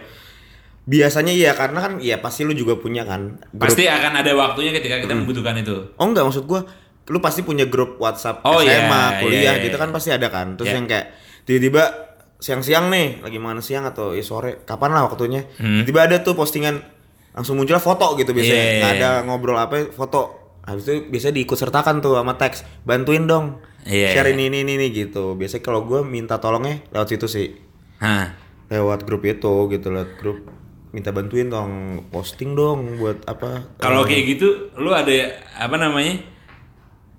[0.89, 3.37] Biasanya iya karena kan ya pasti lu juga punya kan.
[3.53, 5.93] grup- Pasti akan ada waktunya ketika kita membutuhkan itu.
[5.95, 6.65] Oh enggak maksud gua
[7.05, 9.81] lu pasti punya grup WhatsApp Oh, SMA, iya, kuliah iya, gitu iya.
[9.81, 10.57] kan pasti ada kan.
[10.57, 10.77] Terus Iya.
[10.77, 11.07] yang kayak
[11.43, 11.85] tiba-tiba
[12.37, 15.45] siang-siang nih lagi makan siang atau ya sore, kapan lah waktunya.
[15.57, 16.77] Tiba-tiba ada tuh postingan
[17.33, 18.57] langsung muncul foto gitu biasanya.
[18.57, 18.65] Hmm.
[18.67, 18.77] Iya.
[18.79, 20.21] Nggak ada ngobrol apa, foto.
[20.63, 23.61] Habis itu biasanya diikut sertakan tuh sama teks, bantuin dong.
[23.85, 24.13] Iya.
[24.15, 25.33] Share ini ini ini ini gitu.
[25.33, 27.57] Biasanya kalau gua minta tolongnya lewat situ sih.
[27.99, 28.37] Hah.
[28.69, 30.45] Lewat grup itu gitu, lewat grup
[30.89, 31.71] minta bantuin dong
[32.09, 35.13] posting dong buat apa Kalau kayak gitu, lu ada
[35.55, 36.17] apa namanya?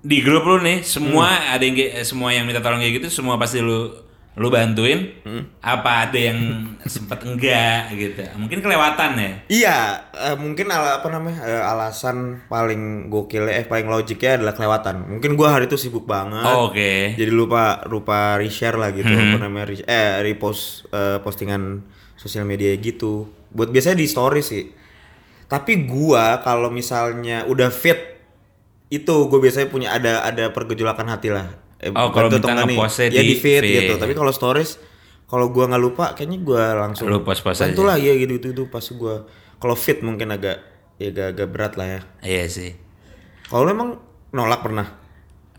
[0.00, 1.52] Di grup lu nih, semua Hmm.
[1.54, 3.92] ada yang kayak- semua yang minta tolong kayak gitu, semua pasti lu
[4.32, 5.10] lu bantuin.
[5.20, 5.42] Hmm.
[5.60, 6.38] Apa ada yang
[6.86, 8.22] sempet enggak gitu?
[8.38, 9.32] Mungkin kelewatan ya.
[9.50, 9.78] Iya,
[10.14, 15.04] eh, mungkin ala, apa namanya eh, alasan paling gokil eh paling logiknya adalah kelewatan.
[15.10, 16.46] Mungkin gua hari itu sibuk banget.
[16.46, 17.12] Oh, Oke.
[17.12, 19.20] Jadi lupa lupa reshare lah gitu Mhm.
[19.28, 23.28] apa namanya eh repost eh, postingan sosial media gitu.
[23.50, 24.64] Buat biasanya di story sih.
[25.44, 27.98] Tapi gua kalau misalnya udah fit
[28.88, 31.46] itu gue biasanya punya ada ada pergejolakan hati lah.
[31.78, 32.74] Eh, Oh, kalau minta nih?
[32.74, 33.74] nge-postnya ya di di feed feed.
[33.80, 33.92] gitu.
[33.96, 34.78] Tapi kalau stories
[35.26, 37.70] kalau gua nggak lupa kayaknya gua langsung Lu post-post aja.
[37.70, 40.58] Bantu lah ya gitu itu pas gua kalau fit mungkin agak
[40.96, 42.00] ya agak, agak berat lah ya.
[42.20, 42.70] Iya sih.
[43.46, 43.98] Kalau emang
[44.30, 44.86] nolak pernah?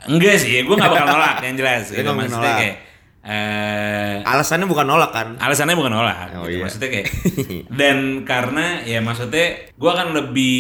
[0.02, 1.92] Enggak sih, gue gak bakal nolak yang jelas.
[1.92, 2.02] Gitu.
[2.02, 2.58] nggak Maksudnya nolak.
[2.58, 2.76] kayak
[3.24, 5.28] eh Alasannya bukan nolak kan?
[5.38, 6.58] alasannya bukan nolak Oh, gitu.
[6.58, 6.64] iya.
[6.64, 7.08] maksudnya kayak
[7.80, 10.58] dan karena ya maksudnya gue akan lebih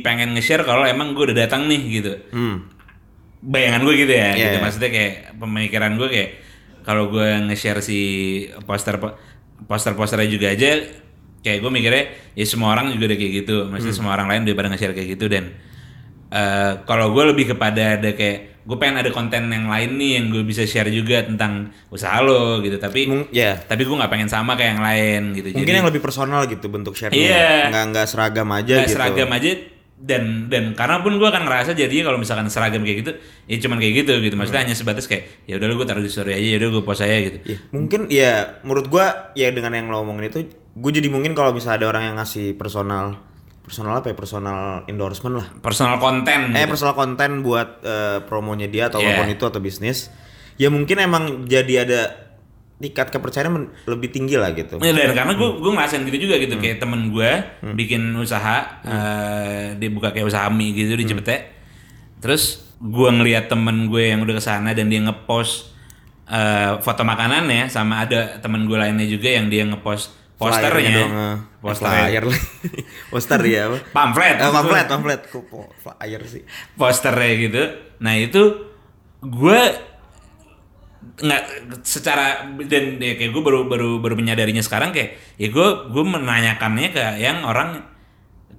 [0.00, 2.68] pengen nge-share kalau emang gue udah datang nih gitu Hmm.
[3.40, 4.60] bayangan gue gitu ya Iya, gitu iya.
[4.60, 6.30] maksudnya kayak pemikiran gue kayak
[6.82, 7.98] kalau gue nge-share si
[8.62, 9.00] poster
[9.62, 10.84] poster posternya juga aja
[11.40, 13.98] kayak gue mikirnya ya semua orang juga udah kayak gitu maksudnya Hmm.
[13.98, 15.44] semua orang lain udah pada nge-share kayak gitu dan
[16.32, 20.30] eh, kalau gue lebih kepada ada kayak gue pengen ada konten yang lain nih yang
[20.30, 22.78] gue bisa share juga tentang usaha lo gitu.
[22.78, 23.58] Tapi Mung- ya.
[23.58, 25.48] tapi gue nggak pengen sama kayak yang lain gitu.
[25.50, 27.68] Mungkin jadi yang lebih personal gitu bentuk share Iya.
[27.68, 28.94] nggak nggak seragam aja nggak gitu.
[28.96, 29.50] seragam aja
[30.02, 33.12] dan dan karena pun gue akan ngerasa jadinya kalau misalkan seragam kayak gitu
[33.46, 34.34] ya cuman kayak gitu gitu.
[34.34, 36.82] Maksudnya hanya sebatas kayak ya udah lu gue taruh di story aja ya udah gue
[36.82, 37.38] post aja gitu.
[37.44, 40.38] Ya, mungkin ya menurut gua ya dengan yang lo omongin itu
[40.72, 43.18] gue jadi mungkin kalau misalnya ada orang yang ngasih personal
[43.72, 46.76] personal apa ya personal endorsement lah personal konten eh gitu.
[46.76, 50.12] personal konten buat eh, promonya dia atau apa pun itu atau bisnis
[50.60, 52.00] ya mungkin emang jadi ada
[52.76, 54.76] tingkat kepercayaan lebih tinggi lah gitu.
[54.76, 56.44] Ya, dan karena gue gue ngerasain gitu juga Hmm.
[56.44, 57.30] gitu kayak temen gue
[57.72, 61.00] bikin usaha eh, dia buka kayak usaha mie gitu Hmm.
[61.00, 61.36] di Cipete
[62.18, 65.70] terus gue ngeliat temen gue yang udah ke sana dan dia ngepost
[66.26, 70.10] eh, foto makanannya sama ada temen gue lainnya juga yang dia ngepost
[70.42, 72.40] posternya dong, eh, posternya flyer lagi.
[73.12, 73.62] Poster ya
[73.94, 75.20] pamflet Eh, pamflet, pamflet.
[75.30, 76.42] Kok flyer sih?
[76.74, 77.62] posternya gitu.
[78.02, 78.42] Nah itu
[79.22, 79.60] gue
[81.22, 81.42] nggak
[81.86, 86.88] secara dan ya kayak gue baru baru baru menyadarinya sekarang kayak ya gue gue menanyakannya
[86.90, 87.82] ke yang orang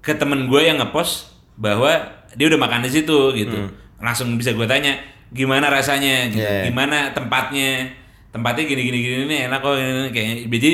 [0.03, 1.91] ke temen gue yang ngepost bahwa
[2.35, 3.71] dia udah makan di situ gitu
[4.03, 4.99] langsung bisa gue tanya
[5.31, 6.43] gimana rasanya gitu.
[6.43, 6.67] Yeah.
[6.67, 7.89] gimana tempatnya
[8.29, 10.09] tempatnya gini gini gini enak kok gini, gini.
[10.13, 10.71] kayak jadi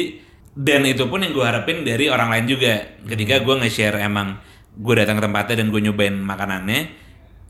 [0.60, 4.36] dan itu pun yang gue harapin dari orang lain juga ketika gue nge-share emang
[4.76, 6.80] gue datang ke tempatnya dan gue nyobain makanannya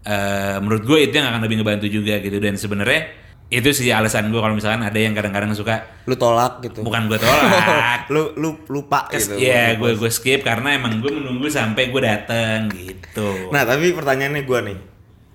[0.05, 3.01] eh menurut gue itu yang akan lebih ngebantu juga gitu dan sebenarnya
[3.49, 6.85] itu sih alasan gue kalau misalkan ada yang kadang-kadang suka Lu tolak gitu.
[6.85, 9.37] bukan gue tolak Lu lu lupa gitu.
[9.37, 13.49] Iya, gue gue skip karena emang gue menunggu sampai gue dateng gitu.
[13.49, 14.77] Nah, tapi pertanyaannya gua nih.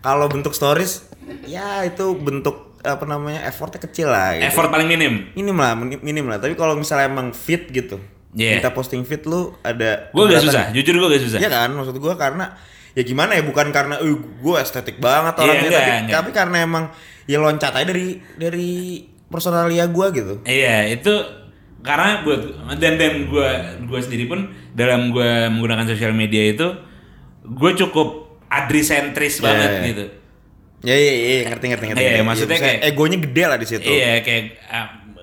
[0.03, 1.07] Kalau bentuk stories
[1.47, 4.45] ya itu bentuk apa namanya effortnya kecil lah gitu.
[4.47, 5.33] Effort paling minim.
[5.33, 7.97] minim lah minim, lah tapi kalau misalnya emang fit gitu
[8.35, 8.59] Iya.
[8.59, 11.39] kita posting fit lu ada Gue gak susah, jujur gue gak susah.
[11.39, 12.51] Iya kan maksud gua karena
[12.93, 16.15] ya gimana ya bukan karena eh gue estetik banget Iya, orangnya enggak, tapi, enggak.
[16.19, 16.85] tapi karena emang
[17.25, 18.71] ya loncat aja dari dari
[19.27, 21.15] personalia gua gitu Iya, itu
[21.81, 22.41] karena buat
[22.75, 23.49] dan dan gue
[23.87, 26.67] gue sendiri pun dalam gue menggunakan sosial media itu
[27.45, 29.83] gue cukup adrisentris Iya, banget iya.
[29.91, 30.05] gitu.
[30.85, 32.23] Ya iya iya ngerti ngerti ngerti Iya, ngerti.
[32.23, 34.45] maksudnya maksudnya kayak- egonya gede lah di situ Iya kayak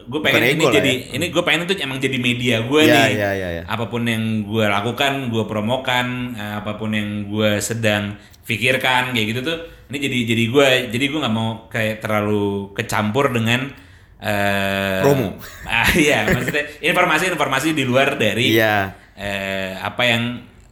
[0.01, 1.13] gue pengen Bukan ini jadi ya.
[1.13, 3.09] ini gue pengen itu emang jadi media gue Iya, nih.
[3.13, 3.63] iya, iya, iya.
[3.63, 9.27] Apa pun yang gue lakukan, gue promokan, eh, apa pun yang gue sedang pikirkan kayak
[9.29, 9.57] gitu tuh.
[9.87, 13.71] Ini jadi jadi gue jadi gue nggak mau kayak terlalu kecampur dengan
[14.19, 15.37] eh Promo.
[15.69, 18.91] Ah iya maksudnya informasi-informasi di luar dari Iya.
[19.13, 20.23] eh, apa yang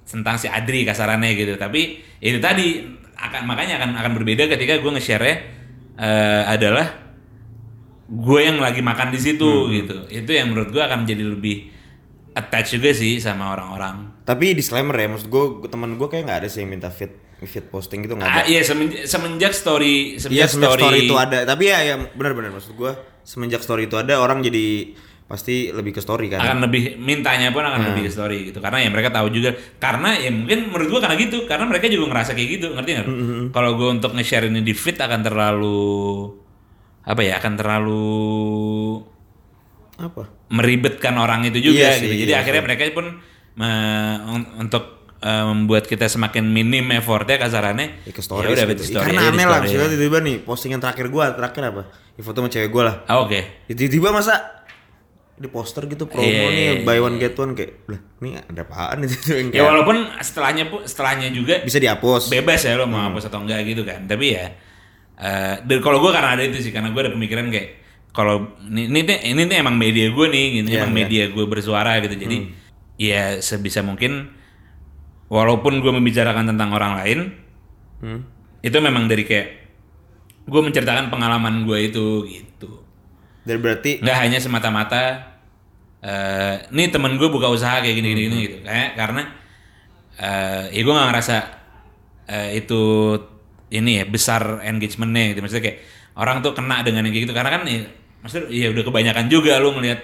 [0.03, 1.53] tentang si Adri kasarannya gitu.
[1.55, 1.81] Tapi
[2.19, 2.81] itu tadi
[3.21, 5.25] akan makanya akan akan berbeda ketika gue nge-share
[5.95, 6.87] eh, adalah
[8.05, 9.71] gue yang lagi makan di situ Hmm.
[9.75, 9.97] gitu.
[10.09, 11.69] Itu yang menurut gue akan menjadi lebih
[12.31, 14.21] attach juga sih sama orang-orang.
[14.21, 17.09] tapi disclaimer ya maksud gue teman gue kayak nggak ada sih yang minta fit
[17.41, 20.97] fit posting gitu nggak ada Ah, iya semenjak, semenjak story Iya semenjak, semenjak story, story
[21.01, 24.93] itu ada, tapi ya ya benar-benar maksud gua semenjak story itu ada orang jadi
[25.29, 26.41] pasti lebih ke story kan.
[26.41, 27.89] akan lebih mintanya pun akan Hmm.
[27.93, 31.15] lebih ke story gitu karena ya mereka tahu juga karena ya mungkin menurut gua karena
[31.15, 33.07] gitu karena mereka juga ngerasa kayak gitu ngerti nggak?
[33.07, 35.77] Hmm, Kalau gua untuk nge-share ini di feed akan terlalu
[37.05, 38.01] apa ya akan terlalu
[39.95, 40.23] Apa?
[40.49, 42.05] meribetkan orang itu juga Iya gitu.
[42.07, 43.05] sih, Jadi iya akhirnya mereka pun
[43.53, 44.83] me- un- untuk
[45.19, 48.01] eh, membuat kita semakin minim effortnya kasarannya.
[48.01, 48.47] Ya ke story.
[48.47, 48.83] ya udah gitu.
[48.87, 51.83] story Karena aneh lah, tiba-tiba nih postingan terakhir gua, terakhir apa?
[52.15, 52.95] Ya foto sama cewek gua lah.
[53.03, 53.67] Ah, Oke.
[53.67, 54.58] Ya, Tiba-tiba masa
[55.39, 58.61] di poster gitu promo Iya, nih iya, buy one get one kayak lah ini ada
[58.61, 62.27] apaan itu yang Ya walaupun setelahnya pun setelahnya juga bisa dihapus.
[62.27, 63.07] bebas ya lo mau Hmm.
[63.09, 64.51] hapus atau enggak gitu kan tapi ya
[65.15, 67.69] eh dan kalau gue karena ada itu sih karena gue ada pemikiran kayak
[68.09, 70.99] kalau ini ini ini emang media gue nih gitu Iya, emang iya.
[70.99, 72.37] media gue bersuara gitu jadi
[72.97, 74.31] ya sebisa mungkin
[75.27, 77.19] walaupun gue membicarakan tentang orang lain
[77.99, 78.23] Hmm.
[78.59, 79.47] itu memang dari kayak
[80.45, 82.79] gue menceritakan pengalaman gue itu gitu
[83.39, 85.28] Dan berarti nggak hanya semata-mata
[85.99, 88.57] eh nih temen gue buka usaha kayak gini gini, gini gitu.
[88.63, 89.21] Kayak karena
[90.19, 91.35] eh ya gue nggak ngerasa
[92.29, 92.81] eh, itu
[93.69, 95.39] ini ya besar engagementnya gitu.
[95.43, 95.77] Maksudnya kayak
[96.15, 97.35] orang tuh kena dengan yang kayak gitu.
[97.35, 97.79] Karena kan ya
[98.19, 99.99] maksudnya ya udah kebanyakan juga lu ngelihat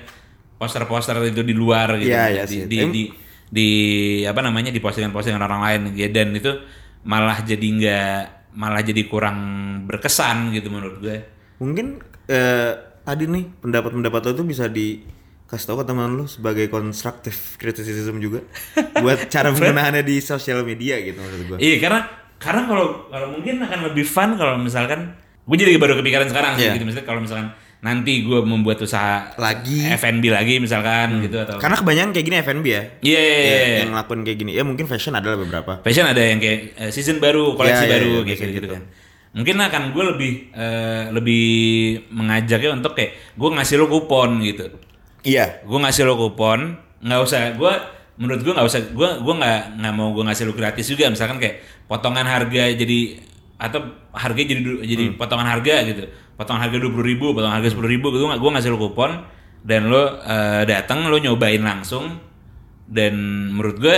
[0.55, 2.12] poster-poster itu di luar gitu.
[2.12, 2.67] Iya, iya di, sih.
[2.67, 3.03] di, Em- di
[3.45, 3.69] di
[4.25, 5.81] apa namanya di postingan-postingan orang lain.
[5.95, 6.51] Ya dan itu
[7.05, 8.17] malah jadi nggak
[8.55, 9.38] malah jadi kurang
[9.86, 11.17] berkesan gitu menurut gue
[11.60, 11.99] mungkin
[12.31, 12.71] eh,
[13.03, 14.65] tadi nih pendapat-pendapat lo tuh bisa
[15.56, 18.44] dikasih tahu ke teman lo sebagai constructive criticism juga
[19.04, 21.58] buat cara penggunaannya di sosial media gitu maksud gua.
[21.58, 22.00] Iya karena
[22.36, 26.68] karena kalau kalau mungkin akan lebih fun kalau misalkan gue jadi baru kepikiran sekarang sih
[26.68, 26.76] Iya.
[26.76, 27.48] gitu misalnya kalau misalkan
[27.80, 29.86] nanti gue membuat usaha Lagi.
[29.88, 32.84] F&B lagi misalkan gitu atau Karena kebanyakan kayak gini F&B ya.
[33.00, 33.78] Iya, iya, Ya, iya.
[33.80, 34.52] yang ngelakuin kayak gini.
[34.52, 35.80] Ya mungkin fashion adalah beberapa.
[35.80, 38.60] fashion ada yang kayak eh, season baru koleksi Iya, iya, baru iya, kayak biasanya gitu,
[38.60, 38.76] gitu.
[38.76, 38.84] kan
[39.36, 41.46] mungkin akan gue lebih eh, lebih
[42.10, 44.65] mengajaknya untuk kayak gue ngasih lo kupon gitu
[45.26, 45.66] Iya.
[45.66, 47.58] gue ngasih lo kupon nggak usah.
[47.58, 47.74] Gue
[48.16, 48.80] menurut gue nggak usah.
[48.94, 51.10] Gue gue nggak nggak mau gue ngasih lo gratis juga.
[51.10, 53.00] Misalkan kayak potongan harga jadi
[53.56, 53.80] atau
[54.12, 55.18] harga jadi jadi Hmm.
[55.18, 56.06] potongan harga gitu.
[56.36, 59.12] Potongan harga dua puluh ribu potongan harga sepuluh ribu gue nggak gue ngasih lo kupon
[59.66, 62.22] dan lo eh, datang lo nyobain langsung.
[62.86, 63.14] Dan
[63.50, 63.98] menurut gue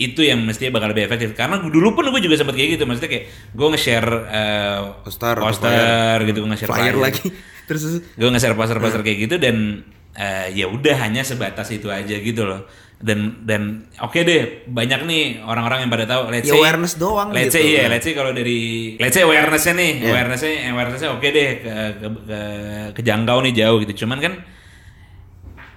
[0.00, 1.36] itu yang mestinya bakal lebih efektif.
[1.36, 2.88] Karena dulu pun gue juga sempat kayak gitu.
[2.88, 7.28] Maksudnya kayak gue nge-share eh, Poster poster gitu gue nge-share Flyer lagi.
[7.68, 12.42] terus gue nge-share poster-poster kayak gitu dan eh, ya udah hanya sebatas itu aja gitu
[12.42, 12.66] loh
[13.00, 17.32] dan dan oke deh banyak nih orang-orang yang pada tahu let's Ya say awareness doang
[17.32, 17.56] let's gitu.
[17.56, 18.60] say iya let's say kalau dari
[19.00, 20.08] let's say awarenessnya nih Iya.
[20.12, 22.38] awarenessnya awarenessnya oke deh ke, ke, ke
[23.00, 24.32] kejangkau nih jauh gitu cuman kan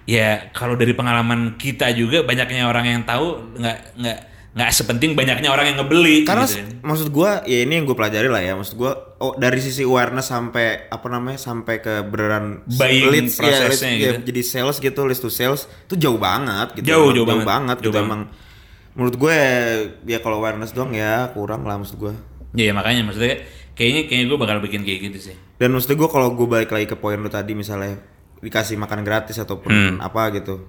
[0.04, 4.20] ya kalau dari pengalaman kita juga banyaknya orang yang tahu nggak nggak
[4.54, 6.62] nggak sepenting banyaknya orang yang ngebeli karena gitu.
[6.80, 10.30] maksud gua ya ini yang gue pelajari lah ya maksud gua oh dari sisi awareness
[10.30, 14.30] sampai apa namanya sampai ke beneran Buying leads, ya, leads, prosesnya ya, gitu.
[14.30, 17.76] jadi sales gitu list to sales itu jauh banget gitu Jauh, Emang jauh banget.
[17.78, 18.08] gitu Jauh banget.
[18.08, 18.22] emang
[18.94, 19.38] menurut gue
[20.06, 22.14] ya kalau awareness doang ya kurang lah maksud gue
[22.54, 23.42] ya makanya maksudnya
[23.74, 26.86] kayaknya kayaknya gue bakal bikin kayak gitu sih dan maksud gue kalau gue balik lagi
[26.86, 27.98] ke poin lu tadi misalnya
[28.38, 29.98] dikasih makan gratis ataupun Hmm.
[29.98, 30.62] apa gitu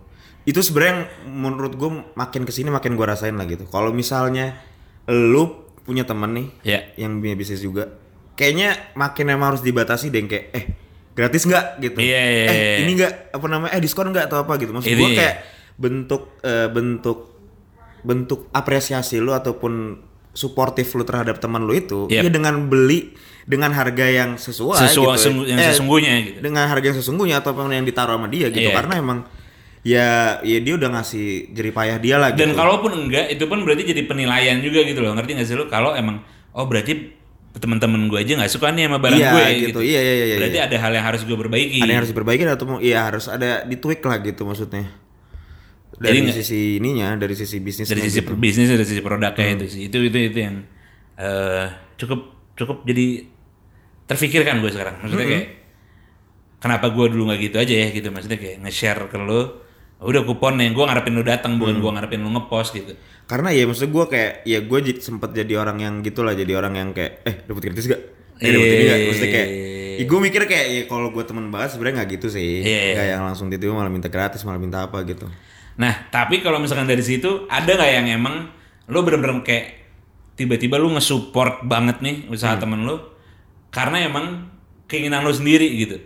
[0.45, 1.03] itu sebenarnya yang
[1.35, 4.61] menurut gue makin ke sini makin gue rasain lah gitu kalau misalnya
[5.07, 5.49] lu
[5.81, 7.97] punya temen nih ya yang punya bisnis juga
[8.35, 10.65] kayaknya makin emang harus dibatasi deh kayak eh
[11.13, 12.77] gratis nggak gitu Iya, iya, eh iya.
[12.81, 15.19] ini nggak apa namanya eh diskon nggak atau apa gitu maksud Ini, gue iya.
[15.19, 15.37] kayak
[15.75, 17.19] bentuk eh, bentuk
[18.01, 19.97] bentuk apresiasi lu ataupun
[20.31, 22.21] suportif lu terhadap teman lu itu Yep.
[22.21, 26.39] ya dengan beli dengan harga yang sesuai Sesuai- gitu sungguh- yang Eh, sesungguhnya gitu.
[26.43, 28.75] dengan harga yang sesungguhnya ataupun yang ditaruh sama dia gitu Iya.
[28.75, 29.19] karena emang
[29.85, 32.59] ya ya dia udah ngasih jeripayah dia lah Dan gitu.
[32.59, 35.13] kalaupun enggak, itu pun berarti jadi penilaian juga gitu loh.
[35.13, 35.69] Ngerti gak sih lo?
[35.69, 37.13] Kalau emang, oh berarti
[37.55, 39.79] teman-teman gue aja nggak suka nih sama barang Iya, gue gitu.
[39.79, 40.67] Iya, iya, iya, Berarti iya.
[40.67, 41.79] ada hal yang harus gue perbaiki.
[41.79, 44.91] ada yang harus diperbaiki atau mau iya harus ada ditweak lah gitu maksudnya
[45.95, 48.35] dari Jadi sisi ininya dari sisi bisnis dari sisi gitu.
[48.35, 49.55] bisnis, dari sisi produknya Hmm.
[49.55, 49.81] itu sih.
[49.87, 50.67] Itu itu itu yang
[51.15, 52.21] eh, cukup
[52.59, 53.23] cukup jadi
[54.05, 54.99] terfikirkan gue sekarang.
[54.99, 55.03] Hmm.
[55.07, 55.47] Maksudnya kayak
[56.59, 58.09] kenapa gue dulu nggak gitu aja ya gitu.
[58.11, 59.63] Maksudnya kayak nge-share ke lo,
[59.99, 61.61] udah kuponnya, gue ngarepin lo datang, Hmm.
[61.61, 62.93] bukan gue ngarepin lo ngepost gitu.
[63.25, 66.89] karena ya maksud gue kayak ya gue sempet jadi orang yang gitulah jadi orang yang
[66.93, 68.01] kayak eh dapat gratis gak
[68.37, 69.49] eh dapat ini gak maksudnya kayak
[69.97, 72.93] ya gue mikir kayak ya kalau gue temen banget sebenarnya nggak gitu sih Iya.
[72.93, 75.25] nggak yang langsung tiba malah minta gratis malah minta apa gitu
[75.75, 78.53] Nah, tapi kalau misalkan dari situ ada nggak yang emang
[78.87, 79.89] lo bener-bener kayak
[80.35, 82.35] tiba-tiba lo nge-support banget nih Hmm.
[82.37, 83.17] usaha temen lo
[83.71, 84.53] karena emang
[84.85, 85.97] keinginan lo sendiri gitu.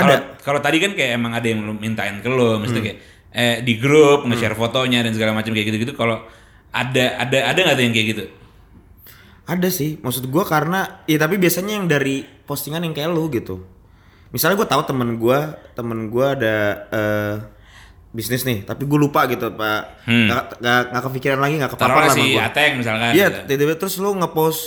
[0.00, 0.38] Ada.
[0.38, 3.76] Kalau- tadi kan kayak emang ada yang lo mintain ke lo, mesti kayak eh, di
[3.76, 5.92] grup nge-share fotonya dan segala macam kayak gitu-gitu.
[5.92, 6.22] Kalau
[6.68, 8.24] ada ada ada nggak tuh yang kayak gitu?
[9.46, 13.64] ada sih maksud gue karena ya tapi biasanya yang dari postingan yang kayak lu gitu
[14.28, 15.38] misalnya gue tahu temen gue
[15.72, 16.56] temen gue ada
[16.92, 17.34] eh,
[18.10, 20.28] bisnis nih tapi gue lupa gitu pak Hmm.
[20.28, 21.68] nggak nggak nggak kepikiran lagi lah
[22.12, 23.10] si sama gue Ateng misalkan.
[23.12, 23.38] Iya, gitu.
[23.48, 24.60] tiba-tiba terus lu ngepost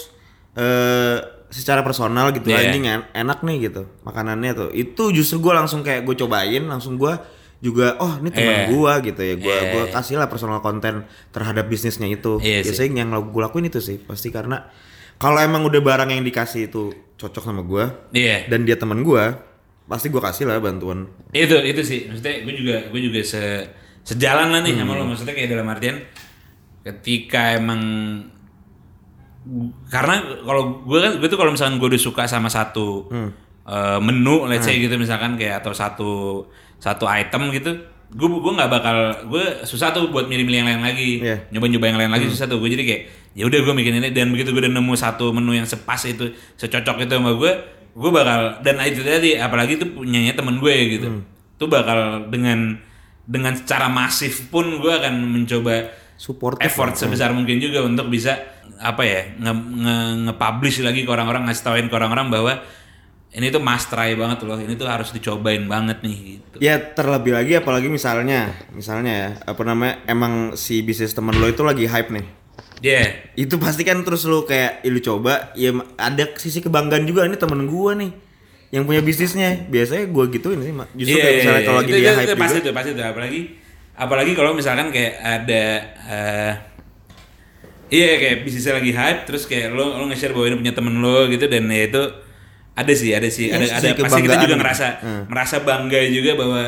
[0.54, 1.18] eh
[1.52, 2.64] secara personal gitu Iya.
[2.66, 4.70] anjing en- enak nih gitu makanannya tuh.
[4.72, 7.20] Itu justru gua langsung kayak gue cobain, langsung gua
[7.60, 8.66] juga oh ini teman Iya.
[8.72, 9.36] gua gitu ya.
[9.36, 9.70] Gua Iya.
[9.70, 12.40] gua kasih lah personal konten terhadap bisnisnya itu.
[12.40, 12.74] Iya sih.
[12.74, 14.66] Biasanya yang gue lakuin itu sih pasti karena
[15.16, 18.48] kalau emang udah barang yang dikasih itu cocok sama gua Iya.
[18.48, 19.38] dan dia teman gua,
[19.86, 21.06] pasti gua kasih lah bantuan.
[21.30, 23.44] itu itu sih maksudnya gue juga gue juga se
[24.02, 24.82] sejalan lah nih Hmm.
[24.82, 26.00] sama lo maksudnya kayak dalam artian
[26.82, 27.82] ketika emang
[29.90, 33.30] karena kalau gue kan gue tuh kalau misalkan gue udah suka sama satu Hmm.
[33.66, 36.12] eh, menu let's say gitu misalkan kayak atau satu
[36.78, 37.74] satu item gitu
[38.12, 38.98] gue gue nggak bakal
[39.32, 41.12] gue susah tuh buat milih-milih yang lain lagi.
[41.24, 41.48] Iya.
[41.48, 42.60] nyoba-nyoba yang lain lagi susah tuh.
[42.60, 43.02] Gue jadi kayak
[43.40, 46.36] ya udah gue bikin ini dan begitu gue udah nemu satu menu yang sepas itu
[46.60, 47.52] secocok itu sama gue
[47.92, 51.08] gue bakal dan itu tadi apalagi itu punyanya temen gue gitu.
[51.56, 52.76] Tuh bakal dengan
[53.24, 58.38] dengan secara masif pun gue akan mencoba Support effort sebesar mungkin juga untuk bisa
[58.80, 59.96] apa ya nge, nge,
[60.30, 62.54] nge-publish lagi ke orang-orang ngasih tauin ke orang-orang bahwa
[63.32, 66.56] ini tuh must try banget loh ini tuh harus dicobain banget nih gitu.
[66.60, 71.64] Ya terlebih lagi apalagi misalnya, misalnya ya, apa namanya, emang si bisnis temen lo itu
[71.64, 72.28] lagi hype nih.
[72.84, 73.08] yeah
[73.40, 75.56] itu pasti kan terus lu kayak ya lu coba.
[75.56, 78.12] Ya ada sisi kebanggaan juga ini temen gua nih
[78.76, 79.64] yang punya bisnisnya.
[79.70, 81.84] Biasanya gua gituin sih justru Iya, kayak misalnya iya, kalau iya.
[81.86, 82.68] lagi Itu- dia itu- hype itu pasti juga.
[82.68, 83.42] tuh pasti tuh apalagi
[83.96, 85.64] apalagi kalau misalkan kayak ada
[86.10, 86.54] eh
[87.92, 91.28] iya kayak bisnisnya lagi hype terus kayak lo lo nge-share bahwa ini punya temen lo
[91.28, 92.04] gitu dan ya itu
[92.72, 95.24] ada sih ada sih Iya, ada ada pasti kita juga ngerasa Hmm.
[95.28, 96.62] merasa bangga juga bahwa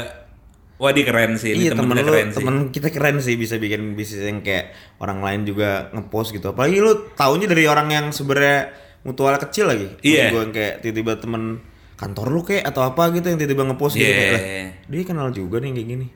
[0.75, 3.35] wah dia keren sih ini iya temen temen lu keren sih temen kita keren sih
[3.35, 7.87] bisa bikin bisnis yang kayak orang lain juga ngepost gitu apalagi lu taunya dari orang
[7.87, 10.27] yang sebenarnya mutual kecil lagi Iya.
[10.29, 14.03] gua yang kayak tiba-tiba temen kantor lu kayak atau apa gitu yang tiba-tiba ngepost gitu
[14.05, 14.17] Iya.
[14.17, 14.41] kayak lah
[14.85, 16.07] dia kenal juga nih kayak gini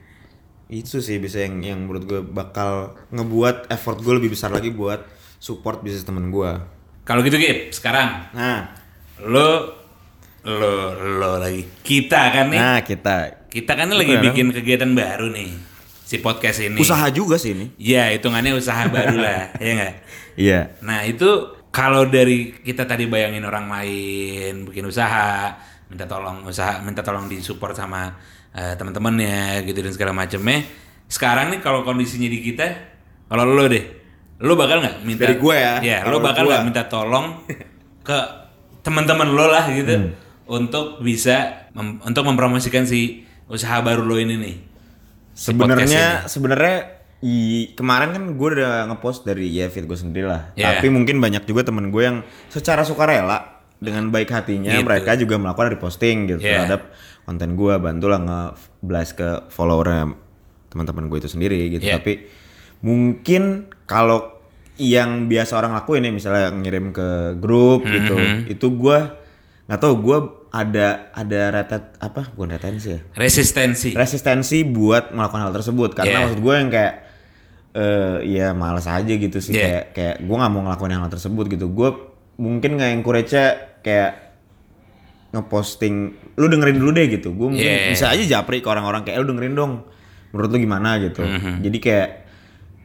[0.68, 5.00] itu sih bisa yang yang menurut gue bakal ngebuat effort gue lebih besar lagi buat
[5.40, 8.28] support bisnis temen gue kalau gitu Gip sekarang.
[8.36, 8.68] Nah.
[9.24, 9.80] Lo
[10.44, 12.60] lo lo lagi kita kan nih.
[12.60, 13.48] Nah kita.
[13.48, 14.24] Kita kan lagi Beneran.
[14.28, 15.56] bikin kegiatan baru nih
[16.04, 16.76] si podcast ini.
[16.76, 17.72] Usaha juga sih ini.
[17.80, 19.94] Ya hitungannya usaha baru lah ya nggak?
[20.36, 20.60] Iya.
[20.84, 25.56] Nah itu kalau dari kita tadi bayangin orang lain bikin usaha
[25.88, 28.12] minta tolong usaha minta tolong disupport sama
[28.50, 30.64] eh, teman-temannya gitu dan segala macamnya
[31.04, 32.66] sekarang nih kalau kondisinya di kita
[33.26, 33.84] kalau lo deh
[34.38, 37.42] lo bakal nggak minta Dari gue ya, ya lo bakal nggak minta tolong
[38.06, 38.18] ke
[38.80, 40.10] teman-teman lo lah gitu Hmm.
[40.46, 44.56] untuk bisa mem- untuk mempromosikan si usaha baru lo ini nih
[45.32, 46.76] Si Sebenarnya sebenarnya
[47.20, 50.50] i- kemarin kan gue udah ngepost dari ya feed gue sendiri lah.
[50.52, 50.74] Yeah.
[50.74, 52.18] Tapi mungkin banyak juga temen gue yang
[52.48, 54.82] secara sukarela dengan baik hatinya Gitu.
[54.82, 56.66] mereka juga melakukan reposting gitu Yeah.
[56.66, 56.90] terhadap
[57.28, 60.16] konten gue bantulah nge-blast ke followernya
[60.72, 61.84] teman-teman gue itu sendiri gitu.
[61.84, 62.00] Yeah.
[62.00, 62.24] Tapi
[62.80, 64.40] mungkin kalau
[64.80, 68.48] yang biasa orang lakuin ya misalnya ngirim ke grup gitu, Mm-hmm.
[68.48, 68.98] itu gue
[69.68, 70.18] nggak tahu gue
[70.48, 76.22] ada ada retet apa bukan retensi ya resistensi resistensi buat melakukan hal tersebut karena Yeah.
[76.24, 76.94] maksud gue yang kayak
[77.76, 79.60] eh ya malas aja gitu sih Yeah.
[79.60, 81.90] kayak kayak gue nggak mau ngelakuin hal tersebut gitu gue
[82.38, 83.36] mungkin nggak encourage
[83.84, 84.27] kayak
[85.30, 85.94] ngeposting
[86.34, 87.90] lu dengerin dulu deh gitu gue mungkin Yeah.
[87.90, 89.72] bisa aja japri ke orang-orang kayak "Eh, lu dengerin dong
[90.28, 91.60] menurut lu gimana gitu Mhm.
[91.60, 92.08] jadi kayak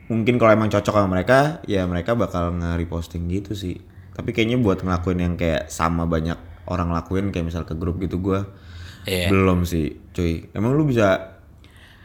[0.06, 3.80] mungkin kalau emang cocok sama mereka ya mereka bakal nge-reposting gitu sih
[4.12, 6.36] tapi kayaknya buat ngelakuin yang kayak sama banyak
[6.66, 8.44] orang lakuin kayak misal ke grup gitu gue
[9.04, 9.28] Iya.
[9.28, 10.48] belum sih, cuy.
[10.50, 11.36] Emang lu bisa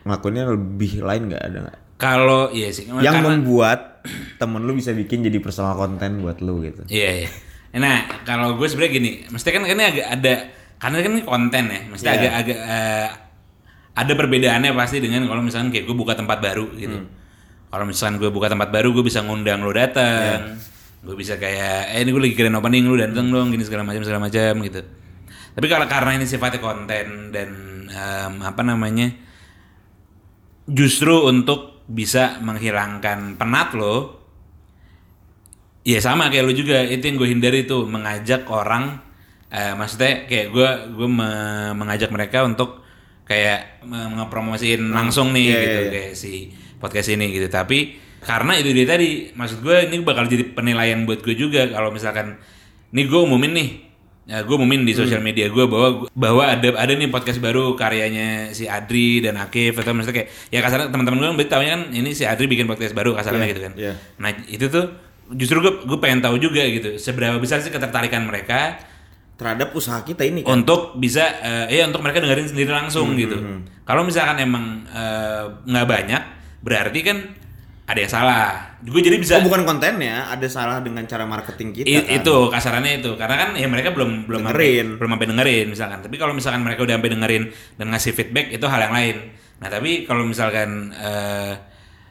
[0.02, 1.78] ngelakuinnya lebih lain nggak ada nggak?
[1.94, 3.80] kalau iya sih Yang karena- membuat
[4.34, 6.82] temen lu bisa bikin jadi personal konten buat lu gitu.
[6.86, 7.30] Iya, iya.
[7.76, 10.34] Nah, kalau gue sebenarnya gini, mesti kan ini agak ada
[10.78, 12.14] karena kan ini konten ya, mesti Iya.
[12.16, 13.08] agak agak eh,
[13.98, 17.02] ada perbedaannya pasti dengan kalau misalkan kayak gue buka tempat baru gitu.
[17.02, 17.10] Hmm.
[17.68, 20.56] Kalau misalkan gue buka tempat baru, gue bisa ngundang lo datang.
[20.56, 21.04] Iya.
[21.04, 24.02] Gue bisa kayak, eh ini gue lagi kirain opening lu datang dong, gini segala macam
[24.02, 24.80] segala macam gitu.
[25.54, 27.50] Tapi kalau karena ini sifatnya konten dan
[27.90, 29.12] em, apa namanya,
[30.68, 34.17] justru untuk bisa menghilangkan penat lo,
[35.88, 36.84] Iya sama kayak lu juga.
[36.84, 39.00] Itu yang gue hindari tuh mengajak orang
[39.48, 42.84] eh, maksudnya kayak gue gue me- mengajak mereka untuk
[43.24, 45.92] kayak ngepromosiin langsung nih iya, gitu iya, iya.
[45.92, 46.32] kayak si
[46.76, 47.48] podcast ini gitu.
[47.48, 51.88] Tapi karena itu dia tadi maksud gue ini bakal jadi penilaian buat gue juga kalau
[51.88, 52.36] misalkan
[52.90, 53.68] nih gue umumin nih
[54.28, 58.52] ya gue umumin di sosial media gue bahwa bahwa ada ada nih podcast baru karyanya
[58.52, 62.10] si Adri dan Akif atau maksudnya kayak ya kasarnya teman-teman gue berarti tahunya kan ini
[62.12, 63.72] si Adri bikin podcast baru kasarnya Iya, gitu kan.
[63.80, 63.92] iya.
[64.20, 64.84] Nah itu tuh
[65.30, 68.80] justru gue gue pengen tahu juga gitu seberapa besar sih ketertarikan mereka
[69.34, 70.50] Terhadap usaha kita ini kan.
[70.52, 73.38] untuk bisa eh, ya untuk mereka dengerin sendiri Hmm, langsung gitu.
[73.82, 76.22] Kalau misalkan emang eh, nggak banyak
[76.58, 77.18] berarti kan
[77.86, 78.46] ada yang salah.
[78.78, 81.86] Gue jadi bisa Oh bukan kontennya, ada salah dengan cara marketing kita.
[81.86, 82.18] I- kan.
[82.18, 84.86] itu kasarannya itu karena kan ya mereka belum belum Dengerin.
[84.86, 88.46] sampai, belum sampai dengerin misalkan tapi kalau misalkan mereka udah sampai dengerin dan ngasih feedback
[88.50, 89.16] itu hal yang lain
[89.58, 91.54] nah tapi kalau misalkan eh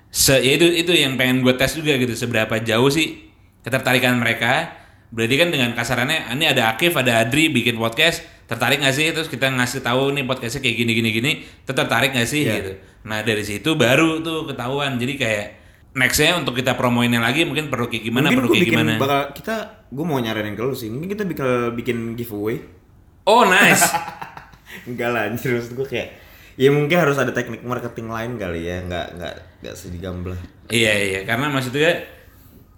[0.08, 3.28] se ya itu itu yang pengen gue tes juga gitu seberapa jauh sih
[3.62, 4.72] ketertarikan mereka
[5.12, 9.28] berarti kan dengan kasarannya ini ada Akif ada Adri bikin podcast tertarik gak sih terus
[9.28, 11.32] kita ngasih tahu nih podcastnya kayak gini gini gini
[11.64, 12.54] tertarik gak sih Iya.
[12.60, 12.72] gitu
[13.04, 15.46] nah dari situ baru tuh ketahuan jadi kayak
[15.96, 19.56] nextnya untuk kita promoinnya lagi mungkin perlu kayak gimana Mungkin perlu kayak gimana bakal kita
[19.88, 20.92] gue mau nyaranin ke lu sih.
[20.92, 22.60] Mungkin kita bikin bikin giveaway.
[23.24, 23.82] Oh nice.
[24.90, 26.10] Enggak lah, anjir maksud gue kayak
[26.58, 30.40] ya mungkin harus ada teknik marketing lain kali ya, nggak nggak nggak sedigamblah.
[30.74, 32.04] iya iya karena maksudnya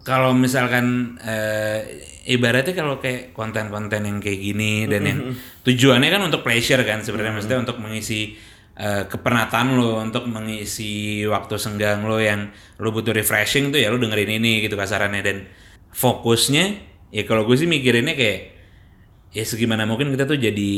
[0.04, 1.80] kalau misalkan eh,
[2.30, 5.20] ibaratnya kalau kayak konten-konten yang kayak gini dan yang
[5.66, 8.38] tujuannya kan untuk pleasure kan sebenarnya maksudnya untuk mengisi
[8.80, 12.48] eh, kepenatan lo untuk mengisi waktu senggang lo yang
[12.80, 15.22] lo butuh refreshing tuh ya lo dengerin ini gitu kasarannya.
[15.22, 15.38] Dan
[15.92, 16.66] fokusnya
[17.12, 18.40] ya kalau gue sih mikirinnya kayak
[19.34, 20.74] ya segimana mungkin kita tuh jadi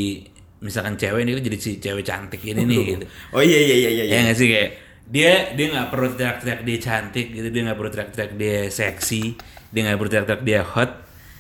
[0.62, 3.06] misalkan cewek ini jadi si cewek cantik ini nih gitu
[3.36, 4.04] Oh iya iya iya iya.
[4.06, 4.70] ya nggak sih kayak
[5.12, 9.24] dia dia nggak perlu teriak-teriak dia cantik gitu dia nggak perlu teriak-teriak dia seksi
[9.70, 10.92] dia nggak perlu teriak-teriak dia hot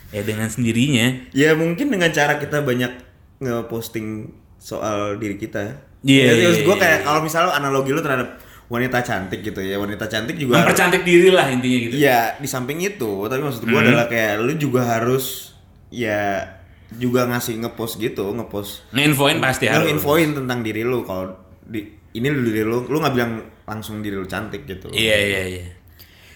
[0.09, 2.91] ya dengan sendirinya Ya mungkin dengan cara kita banyak
[3.39, 5.81] nge-posting soal diri kita.
[6.01, 8.29] Iya, Jadi iya, maksud gue iya, kayak kalau misalnya analogi lu terhadap
[8.67, 12.79] wanita cantik gitu ya, wanita cantik juga mempercantik diri lah intinya gitu Iya, di samping
[12.79, 13.71] itu, tapi maksud Hmm.
[13.73, 15.53] gua adalah kayak lu juga harus
[15.89, 16.45] ya
[16.91, 21.31] juga ngasih ngepost gitu, ngepost nginfoin pasti harus infoin tentang diri lu kalau
[21.61, 23.31] di ini lu diri lu, lu nggak bilang
[23.63, 24.91] langsung diri lu cantik gitu.
[24.91, 25.65] iya iya iya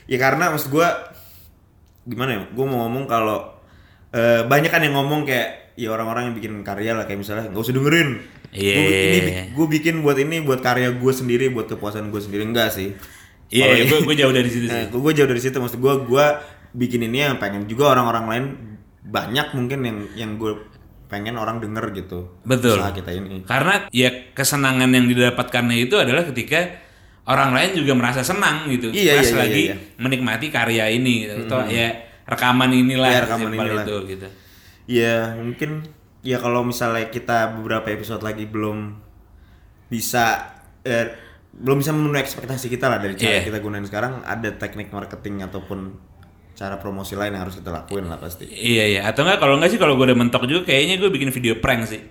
[0.05, 1.11] Ya karena maksud gua
[2.03, 2.41] gimana ya?
[2.53, 3.57] Gua mau ngomong kalau
[4.11, 7.59] eh, banyak kan yang ngomong kayak ya orang-orang yang bikin karya lah kayak misalnya nggak
[7.59, 8.09] usah dengerin.
[8.53, 9.43] Iya, Gua, iya, ini iya.
[9.51, 12.95] gue bikin buat ini buat karya gue sendiri, buat kepuasan gue sendiri enggak sih.
[13.49, 15.77] iya iya, ini- gue gue jauh dari situ sih Nah, gue jauh dari situ maksud
[15.77, 16.25] gue gue
[16.71, 18.45] bikin ini yang pengen juga orang-orang lain
[19.05, 20.57] banyak mungkin yang yang gue
[21.05, 22.81] pengen orang denger gitu Betul.
[22.81, 26.81] usaha kita ini karena ya kesenangan yang didapatkannya itu adalah ketika
[27.29, 29.75] orang lain juga merasa senang gitu Iya, pas iya, iya, lagi iya.
[30.01, 31.45] menikmati karya ini gitu.
[31.45, 31.93] atau ya
[32.25, 33.83] rekaman inilah Iya, rekaman inilah.
[33.85, 34.27] itu gitu
[34.85, 35.85] ya mungkin
[36.25, 38.97] ya kalau misalnya kita beberapa episode lagi belum
[39.85, 41.13] bisa eh,
[41.53, 43.47] belum bisa memenuhi ekspektasi kita lah dari cara Iya.
[43.47, 45.93] kita gunain sekarang ada teknik marketing ataupun
[46.55, 48.47] cara promosi lain yang harus kita lakuin lah pasti.
[48.73, 49.01] Iya iya.
[49.03, 51.85] Atau enggak kalau enggak sih kalau gue udah mentok juga kayaknya gue bikin video prank
[51.85, 52.01] sih.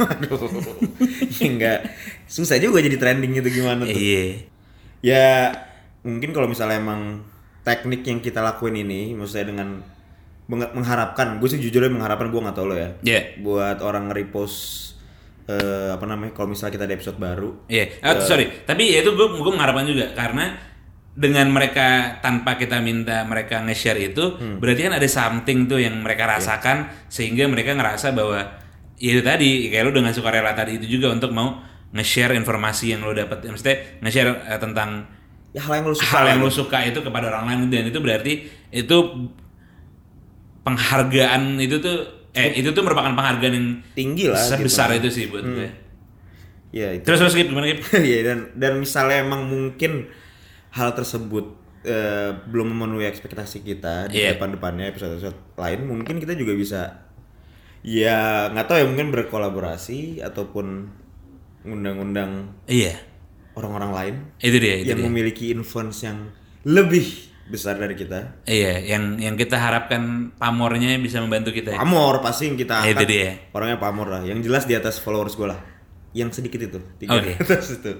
[0.00, 0.48] Aduh,
[1.44, 1.84] enggak
[2.24, 3.92] susah juga jadi trending itu gimana tuh?
[3.92, 4.48] Iya.
[5.04, 5.26] Ya
[6.02, 7.20] mungkin kalau misalnya emang
[7.62, 9.68] teknik yang kita lakuin ini, maksudnya dengan
[10.48, 13.38] meng- mengharapkan, gue sih jujur aja mengharapkan gue nggak tahu lo ya, Iya.
[13.38, 14.90] buat orang nge-repost
[15.44, 17.98] eh, apa namanya, kalau misalnya kita ada episode baru, Iya.
[18.00, 18.62] Ah, sorry.
[18.62, 20.54] Tapi ya itu gue gue mengharapkan juga karena
[21.12, 26.24] dengan mereka tanpa kita minta mereka nge-share itu berarti kan ada something tuh yang mereka
[26.24, 28.40] rasakan sehingga mereka ngerasa bahwa
[28.96, 31.60] ya itu tadi kayak lu dengan sukarela tadi itu juga untuk mau
[31.92, 35.04] nge-share informasi yang lo dapat maksudnya nge-share eh, tentang
[35.52, 36.08] ya hal yang lo suka.
[36.16, 38.32] hal yang lo suka itu kepada orang lain dan itu berarti
[38.72, 38.96] itu
[40.64, 41.96] penghargaan itu tuh
[42.32, 44.40] eh itu tuh merupakan penghargaan yang tinggi lah.
[44.40, 45.04] sebesar gitu.
[45.04, 45.68] itu sih buat gue.
[46.72, 47.04] Ya itu.
[47.04, 47.84] Terus terus gimana Gip?
[47.92, 50.08] Iya dan dan misalnya emang mungkin
[50.72, 51.52] hal tersebut
[51.82, 54.34] eh, belum memenuhi ekspektasi kita di Iya.
[54.34, 56.80] depan-depannya episode-episode lain mungkin kita juga bisa
[57.80, 60.86] ya nggak tahu ya mungkin berkolaborasi ataupun
[61.62, 62.98] ngundang-undang Iya.
[63.52, 65.06] orang-orang lain Itu dia, itu yang dia.
[65.06, 66.30] memiliki influence yang
[66.62, 67.04] lebih
[67.42, 68.38] besar dari kita.
[68.46, 71.74] Iya, yang yang kita harapkan pamornya bisa membantu kita.
[71.74, 71.78] ya.
[71.78, 73.08] Pamor pasti yang kita Itu angkat.
[73.10, 73.30] dia.
[73.50, 74.22] Orangnya pamor lah.
[74.22, 75.58] Yang jelas di atas followers gue lah.
[76.14, 76.78] Yang sedikit itu.
[76.96, 77.92] Tiga di atas itu.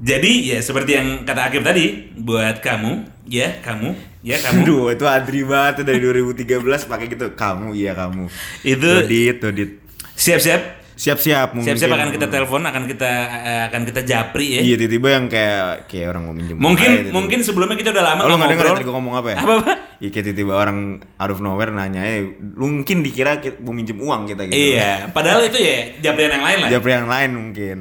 [0.00, 3.92] Jadi ya seperti yang kata Akif tadi, buat kamu, ya kamu,
[4.24, 4.64] ya kamu.
[4.64, 7.36] Aduh, itu adri banget dari 2013 pakai gitu.
[7.36, 8.24] Kamu iya kamu.
[8.64, 9.70] Itu- Dodit, Dodit.
[10.16, 11.76] Siap-siap, Siap-siap mungkin.
[11.76, 14.60] siap-siap akan kita telepon, akan kita eh, akan kita japri ya.
[14.60, 16.56] Iya, tiba-tiba yang kayak kayak orang mau minjem.
[16.60, 17.08] Mungkin gitu.
[17.12, 19.36] mungkin sebelumnya kita udah lama Oh, nggak denger ya tadi gua ngomong apa ya?
[19.40, 19.72] Apa apa?
[20.00, 20.78] Iya, kayak tiba-tiba orang
[21.16, 22.04] out of nowhere nanya,
[22.36, 24.56] lu mungkin dikira kita mau minjem uang kita gitu.
[24.56, 26.68] Iya, padahal itu ya japrian yang lain lah.
[26.68, 27.78] Japri yang lain mungkin.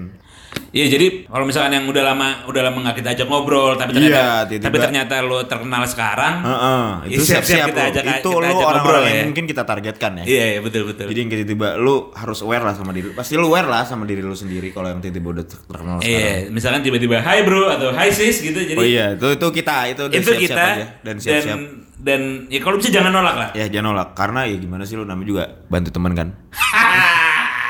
[0.69, 3.97] Iya jadi kalau misalkan yang udah lama udah lama nggak kita ajak ngobrol tapi Iya,
[3.97, 6.35] ternyata tiba-tiba- tapi ternyata lo terkenal sekarang.
[6.39, 7.89] Heeh, Ya, itu siap-siap siap-siap kita lo.
[7.89, 9.23] ajak- Itu kita lo ajak orang-orang ngobrol yang ya.
[9.25, 10.23] mungkin kita targetkan ya.
[10.23, 11.05] Iya, iya betul betul.
[11.05, 13.09] Jadi yang tiba-tiba lu harus aware lah sama diri.
[13.11, 16.21] Pasti lu aware lah sama diri lu sendiri kalau yang tiba-tiba udah terkenal sekarang.
[16.21, 19.75] Iya, misalkan tiba-tiba hai bro atau hai sis gitu jadi Oh iya, itu itu kita
[19.87, 21.57] itu udah itu siap-siap kita aja dan siap-siap.
[21.99, 23.49] dan ya kalau bisa jangan nolak lah.
[23.53, 26.27] Ya jangan nolak karena ya gimana sih lu namanya juga bantu teman kan.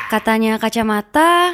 [0.10, 1.54] Katanya kacamata,